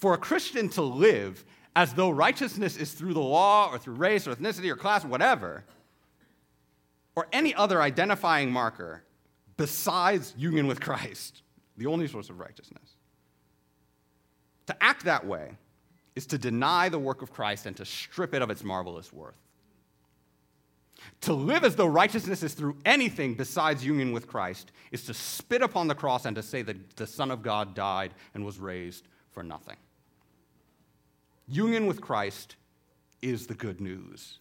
for 0.00 0.14
a 0.14 0.18
Christian 0.18 0.68
to 0.70 0.82
live 0.82 1.44
as 1.76 1.94
though 1.94 2.10
righteousness 2.10 2.76
is 2.76 2.92
through 2.92 3.14
the 3.14 3.20
law 3.20 3.70
or 3.70 3.78
through 3.78 3.94
race 3.94 4.26
or 4.26 4.34
ethnicity 4.34 4.70
or 4.70 4.76
class, 4.76 5.04
or 5.04 5.08
whatever, 5.08 5.64
or 7.14 7.26
any 7.32 7.54
other 7.54 7.80
identifying 7.80 8.50
marker 8.50 9.04
besides 9.56 10.34
union 10.36 10.66
with 10.66 10.80
Christ, 10.80 11.42
the 11.76 11.86
only 11.86 12.08
source 12.08 12.30
of 12.30 12.40
righteousness. 12.40 12.96
To 14.66 14.82
act 14.82 15.04
that 15.04 15.26
way 15.26 15.52
is 16.16 16.26
to 16.26 16.38
deny 16.38 16.88
the 16.88 16.98
work 16.98 17.22
of 17.22 17.32
Christ 17.32 17.66
and 17.66 17.76
to 17.76 17.84
strip 17.84 18.34
it 18.34 18.42
of 18.42 18.50
its 18.50 18.64
marvelous 18.64 19.12
worth. 19.12 19.34
To 21.22 21.32
live 21.32 21.64
as 21.64 21.76
though 21.76 21.86
righteousness 21.86 22.42
is 22.42 22.54
through 22.54 22.76
anything 22.84 23.34
besides 23.34 23.84
union 23.84 24.12
with 24.12 24.26
Christ 24.26 24.72
is 24.92 25.04
to 25.06 25.14
spit 25.14 25.62
upon 25.62 25.88
the 25.88 25.94
cross 25.94 26.24
and 26.24 26.36
to 26.36 26.42
say 26.42 26.62
that 26.62 26.96
the 26.96 27.06
Son 27.06 27.30
of 27.30 27.42
God 27.42 27.74
died 27.74 28.12
and 28.34 28.44
was 28.44 28.58
raised 28.58 29.06
for 29.30 29.42
nothing. 29.42 29.76
Union 31.50 31.86
with 31.86 32.00
Christ 32.00 32.56
is 33.22 33.46
the 33.46 33.54
good 33.54 33.80
news. 33.80 34.38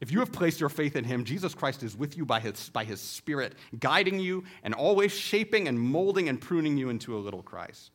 If 0.00 0.12
you 0.12 0.20
have 0.20 0.30
placed 0.30 0.60
your 0.60 0.68
faith 0.68 0.94
in 0.94 1.04
him, 1.04 1.24
Jesus 1.24 1.54
Christ 1.54 1.82
is 1.82 1.96
with 1.96 2.16
you 2.16 2.24
by 2.24 2.38
his, 2.38 2.68
by 2.68 2.84
his 2.84 3.00
Spirit, 3.00 3.54
guiding 3.80 4.20
you 4.20 4.44
and 4.62 4.72
always 4.72 5.12
shaping 5.12 5.66
and 5.66 5.78
molding 5.78 6.28
and 6.28 6.40
pruning 6.40 6.76
you 6.76 6.88
into 6.88 7.16
a 7.16 7.18
little 7.18 7.42
Christ. 7.42 7.90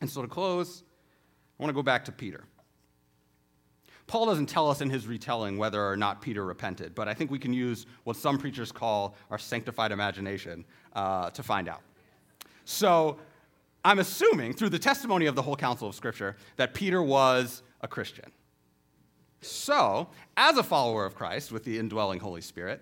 And 0.00 0.08
so 0.08 0.22
to 0.22 0.28
close, 0.28 0.82
I 1.58 1.62
want 1.62 1.68
to 1.68 1.74
go 1.74 1.82
back 1.82 2.06
to 2.06 2.12
Peter. 2.12 2.44
Paul 4.06 4.26
doesn't 4.26 4.46
tell 4.46 4.70
us 4.70 4.80
in 4.80 4.90
his 4.90 5.06
retelling 5.06 5.56
whether 5.56 5.86
or 5.86 5.96
not 5.96 6.20
Peter 6.20 6.44
repented, 6.44 6.94
but 6.94 7.08
I 7.08 7.14
think 7.14 7.30
we 7.30 7.38
can 7.38 7.52
use 7.52 7.86
what 8.04 8.16
some 8.16 8.38
preachers 8.38 8.70
call 8.70 9.16
our 9.30 9.38
sanctified 9.38 9.92
imagination 9.92 10.64
uh, 10.94 11.30
to 11.30 11.42
find 11.42 11.68
out. 11.68 11.80
So 12.64 13.18
I'm 13.84 13.98
assuming 13.98 14.54
through 14.54 14.70
the 14.70 14.78
testimony 14.78 15.26
of 15.26 15.34
the 15.34 15.42
whole 15.42 15.56
counsel 15.56 15.88
of 15.88 15.94
Scripture 15.94 16.36
that 16.56 16.72
Peter 16.72 17.02
was 17.02 17.62
a 17.82 17.88
Christian. 17.88 18.32
So, 19.42 20.08
as 20.38 20.56
a 20.56 20.62
follower 20.62 21.04
of 21.04 21.14
Christ 21.14 21.52
with 21.52 21.64
the 21.64 21.78
indwelling 21.78 22.18
Holy 22.18 22.40
Spirit, 22.40 22.80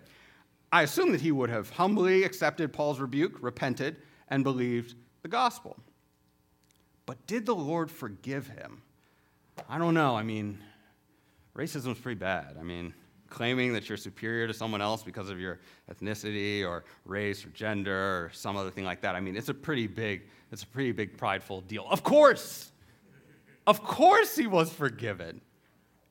I 0.70 0.82
assume 0.82 1.10
that 1.10 1.20
he 1.20 1.32
would 1.32 1.50
have 1.50 1.70
humbly 1.70 2.22
accepted 2.22 2.72
Paul's 2.72 3.00
rebuke, 3.00 3.38
repented, 3.42 3.96
and 4.28 4.44
believed 4.44 4.94
the 5.22 5.28
gospel. 5.28 5.76
But 7.04 7.26
did 7.26 7.46
the 7.46 7.54
Lord 7.54 7.90
forgive 7.90 8.46
him? 8.46 8.82
I 9.68 9.78
don't 9.78 9.94
know. 9.94 10.16
I 10.16 10.22
mean, 10.22 10.58
racism 11.56 11.92
is 11.92 11.98
pretty 11.98 12.18
bad. 12.18 12.56
I 12.58 12.62
mean, 12.62 12.94
claiming 13.32 13.72
that 13.72 13.88
you're 13.88 13.98
superior 13.98 14.46
to 14.46 14.52
someone 14.52 14.82
else 14.82 15.02
because 15.02 15.30
of 15.30 15.40
your 15.40 15.58
ethnicity 15.90 16.64
or 16.64 16.84
race 17.06 17.44
or 17.44 17.48
gender 17.48 18.24
or 18.26 18.30
some 18.32 18.56
other 18.56 18.70
thing 18.70 18.84
like 18.84 19.00
that. 19.00 19.16
I 19.16 19.20
mean, 19.20 19.36
it's 19.36 19.48
a 19.48 19.54
pretty 19.54 19.86
big, 19.86 20.22
it's 20.52 20.62
a 20.62 20.66
pretty 20.66 20.92
big 20.92 21.16
prideful 21.16 21.62
deal. 21.62 21.86
Of 21.90 22.02
course. 22.02 22.70
Of 23.66 23.82
course 23.82 24.36
he 24.36 24.46
was 24.46 24.70
forgiven. 24.70 25.40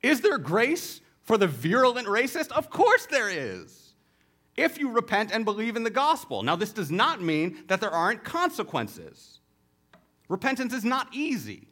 Is 0.02 0.22
there 0.22 0.40
grace 0.40 1.02
for 1.22 1.38
the 1.38 1.48
virulent 1.48 2.08
racist? 2.08 2.52
Of 2.52 2.70
course 2.70 3.06
there 3.06 3.30
is. 3.30 3.94
If 4.58 4.80
you 4.80 4.90
repent 4.90 5.32
and 5.32 5.46
believe 5.46 5.76
in 5.76 5.84
the 5.84 5.90
gospel. 5.90 6.44
Now, 6.44 6.56
this 6.56 6.74
does 6.74 6.92
not 6.92 7.22
mean 7.22 7.64
that 7.68 7.80
there 7.80 7.92
aren't 7.92 8.24
consequences. 8.24 9.40
Repentance 10.28 10.74
is 10.74 10.84
not 10.84 11.08
easy. 11.14 11.68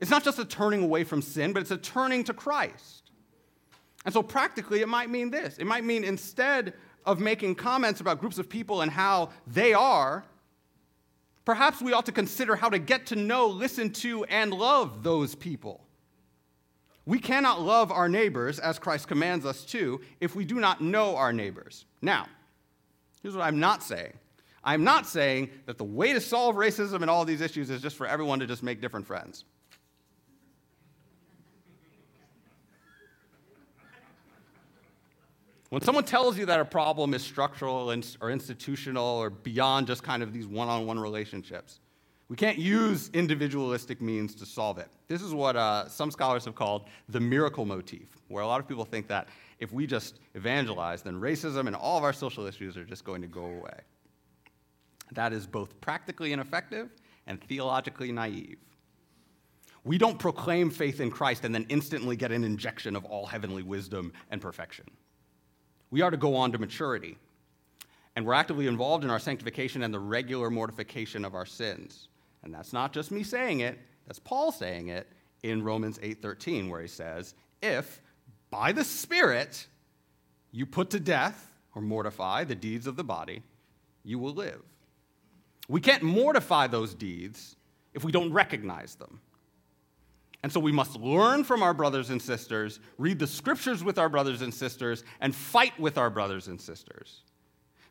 It's 0.00 0.10
not 0.10 0.22
just 0.22 0.38
a 0.38 0.44
turning 0.44 0.84
away 0.84 1.02
from 1.02 1.22
sin, 1.22 1.52
but 1.52 1.60
it's 1.60 1.72
a 1.72 1.76
turning 1.76 2.22
to 2.24 2.32
Christ. 2.32 3.07
And 4.04 4.14
so, 4.14 4.22
practically, 4.22 4.80
it 4.80 4.88
might 4.88 5.10
mean 5.10 5.30
this 5.30 5.58
it 5.58 5.66
might 5.66 5.84
mean 5.84 6.04
instead 6.04 6.74
of 7.04 7.20
making 7.20 7.54
comments 7.54 8.00
about 8.00 8.20
groups 8.20 8.38
of 8.38 8.48
people 8.48 8.82
and 8.82 8.90
how 8.90 9.30
they 9.46 9.72
are, 9.72 10.24
perhaps 11.44 11.80
we 11.80 11.92
ought 11.92 12.06
to 12.06 12.12
consider 12.12 12.54
how 12.54 12.68
to 12.68 12.78
get 12.78 13.06
to 13.06 13.16
know, 13.16 13.46
listen 13.46 13.90
to, 13.90 14.24
and 14.24 14.52
love 14.52 15.02
those 15.02 15.34
people. 15.34 15.84
We 17.06 17.18
cannot 17.18 17.62
love 17.62 17.90
our 17.90 18.06
neighbors 18.06 18.58
as 18.58 18.78
Christ 18.78 19.08
commands 19.08 19.46
us 19.46 19.64
to 19.66 20.02
if 20.20 20.36
we 20.36 20.44
do 20.44 20.56
not 20.60 20.82
know 20.82 21.16
our 21.16 21.32
neighbors. 21.32 21.86
Now, 22.02 22.26
here's 23.22 23.34
what 23.34 23.44
I'm 23.44 23.58
not 23.58 23.82
saying. 23.82 24.12
I'm 24.62 24.84
not 24.84 25.06
saying 25.06 25.48
that 25.64 25.78
the 25.78 25.84
way 25.84 26.12
to 26.12 26.20
solve 26.20 26.56
racism 26.56 27.00
and 27.00 27.08
all 27.08 27.24
these 27.24 27.40
issues 27.40 27.70
is 27.70 27.80
just 27.80 27.96
for 27.96 28.06
everyone 28.06 28.40
to 28.40 28.46
just 28.46 28.62
make 28.62 28.82
different 28.82 29.06
friends. 29.06 29.46
When 35.70 35.82
someone 35.82 36.04
tells 36.04 36.38
you 36.38 36.46
that 36.46 36.60
a 36.60 36.64
problem 36.64 37.12
is 37.12 37.22
structural 37.22 37.92
or 38.20 38.30
institutional 38.30 39.04
or 39.04 39.28
beyond 39.28 39.86
just 39.86 40.02
kind 40.02 40.22
of 40.22 40.32
these 40.32 40.46
one 40.46 40.68
on 40.68 40.86
one 40.86 40.98
relationships, 40.98 41.80
we 42.28 42.36
can't 42.36 42.58
use 42.58 43.10
individualistic 43.12 44.00
means 44.00 44.34
to 44.36 44.46
solve 44.46 44.78
it. 44.78 44.88
This 45.08 45.22
is 45.22 45.34
what 45.34 45.56
uh, 45.56 45.88
some 45.88 46.10
scholars 46.10 46.44
have 46.46 46.54
called 46.54 46.84
the 47.08 47.20
miracle 47.20 47.64
motif, 47.64 48.08
where 48.28 48.42
a 48.42 48.46
lot 48.46 48.60
of 48.60 48.68
people 48.68 48.84
think 48.84 49.08
that 49.08 49.28
if 49.58 49.72
we 49.72 49.86
just 49.86 50.20
evangelize, 50.34 51.02
then 51.02 51.20
racism 51.20 51.66
and 51.66 51.76
all 51.76 51.98
of 51.98 52.04
our 52.04 52.12
social 52.12 52.46
issues 52.46 52.76
are 52.76 52.84
just 52.84 53.04
going 53.04 53.20
to 53.22 53.28
go 53.28 53.44
away. 53.44 53.80
That 55.12 55.32
is 55.32 55.46
both 55.46 55.78
practically 55.80 56.32
ineffective 56.32 56.90
and 57.26 57.42
theologically 57.44 58.12
naive. 58.12 58.58
We 59.84 59.96
don't 59.96 60.18
proclaim 60.18 60.70
faith 60.70 61.00
in 61.00 61.10
Christ 61.10 61.44
and 61.44 61.54
then 61.54 61.66
instantly 61.68 62.16
get 62.16 62.30
an 62.30 62.44
injection 62.44 62.94
of 62.94 63.04
all 63.06 63.26
heavenly 63.26 63.62
wisdom 63.62 64.12
and 64.30 64.40
perfection. 64.40 64.84
We 65.90 66.02
are 66.02 66.10
to 66.10 66.16
go 66.16 66.36
on 66.36 66.52
to 66.52 66.58
maturity. 66.58 67.18
And 68.16 68.26
we're 68.26 68.34
actively 68.34 68.66
involved 68.66 69.04
in 69.04 69.10
our 69.10 69.18
sanctification 69.18 69.82
and 69.82 69.94
the 69.94 70.00
regular 70.00 70.50
mortification 70.50 71.24
of 71.24 71.34
our 71.34 71.46
sins. 71.46 72.08
And 72.42 72.52
that's 72.52 72.72
not 72.72 72.92
just 72.92 73.10
me 73.10 73.22
saying 73.22 73.60
it, 73.60 73.78
that's 74.06 74.18
Paul 74.18 74.50
saying 74.52 74.88
it 74.88 75.06
in 75.42 75.62
Romans 75.62 75.98
8:13 76.02 76.68
where 76.68 76.80
he 76.80 76.88
says, 76.88 77.34
"If 77.62 78.00
by 78.50 78.72
the 78.72 78.84
Spirit 78.84 79.68
you 80.50 80.66
put 80.66 80.90
to 80.90 81.00
death 81.00 81.52
or 81.74 81.82
mortify 81.82 82.44
the 82.44 82.54
deeds 82.54 82.86
of 82.86 82.96
the 82.96 83.04
body, 83.04 83.42
you 84.02 84.18
will 84.18 84.34
live." 84.34 84.62
We 85.68 85.80
can't 85.80 86.02
mortify 86.02 86.66
those 86.66 86.94
deeds 86.94 87.56
if 87.92 88.02
we 88.02 88.10
don't 88.10 88.32
recognize 88.32 88.94
them. 88.94 89.20
And 90.42 90.52
so 90.52 90.60
we 90.60 90.72
must 90.72 90.96
learn 90.96 91.42
from 91.42 91.62
our 91.62 91.74
brothers 91.74 92.10
and 92.10 92.22
sisters, 92.22 92.78
read 92.96 93.18
the 93.18 93.26
scriptures 93.26 93.82
with 93.82 93.98
our 93.98 94.08
brothers 94.08 94.42
and 94.42 94.54
sisters, 94.54 95.02
and 95.20 95.34
fight 95.34 95.78
with 95.80 95.98
our 95.98 96.10
brothers 96.10 96.46
and 96.46 96.60
sisters. 96.60 97.22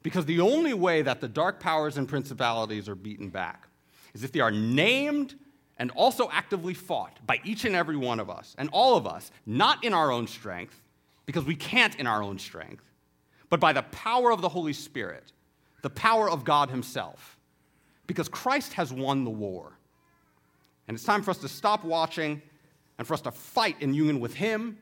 Because 0.01 0.25
the 0.25 0.39
only 0.39 0.73
way 0.73 1.01
that 1.01 1.19
the 1.19 1.27
dark 1.27 1.59
powers 1.59 1.97
and 1.97 2.07
principalities 2.07 2.87
are 2.87 2.95
beaten 2.95 3.29
back 3.29 3.67
is 4.13 4.23
if 4.23 4.31
they 4.31 4.39
are 4.39 4.51
named 4.51 5.35
and 5.77 5.91
also 5.91 6.29
actively 6.31 6.73
fought 6.73 7.19
by 7.25 7.39
each 7.43 7.65
and 7.65 7.75
every 7.75 7.97
one 7.97 8.19
of 8.19 8.29
us, 8.29 8.55
and 8.57 8.69
all 8.71 8.95
of 8.95 9.05
us, 9.05 9.31
not 9.45 9.83
in 9.83 9.93
our 9.93 10.11
own 10.11 10.25
strength, 10.25 10.81
because 11.25 11.45
we 11.45 11.55
can't 11.55 11.95
in 11.95 12.07
our 12.07 12.23
own 12.23 12.39
strength, 12.39 12.83
but 13.49 13.59
by 13.59 13.73
the 13.73 13.83
power 13.83 14.31
of 14.31 14.41
the 14.41 14.49
Holy 14.49 14.73
Spirit, 14.73 15.31
the 15.81 15.89
power 15.89 16.29
of 16.29 16.43
God 16.43 16.69
Himself, 16.69 17.37
because 18.07 18.27
Christ 18.27 18.73
has 18.73 18.91
won 18.91 19.23
the 19.23 19.29
war. 19.29 19.76
And 20.87 20.95
it's 20.95 21.03
time 21.03 21.21
for 21.21 21.31
us 21.31 21.37
to 21.39 21.49
stop 21.49 21.83
watching 21.83 22.41
and 22.97 23.07
for 23.07 23.13
us 23.13 23.21
to 23.21 23.31
fight 23.31 23.75
in 23.81 23.93
union 23.93 24.19
with 24.19 24.33
Him 24.33 24.77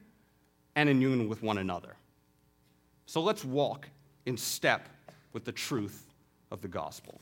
and 0.76 0.90
in 0.90 1.02
union 1.02 1.28
with 1.28 1.42
one 1.42 1.58
another. 1.58 1.96
So 3.06 3.22
let's 3.22 3.46
walk 3.46 3.90
in 4.26 4.38
step 4.38 4.90
with 5.34 5.46
the 5.46 5.52
truth 5.52 6.14
of 6.52 6.62
the 6.62 6.68
gospel. 6.68 7.22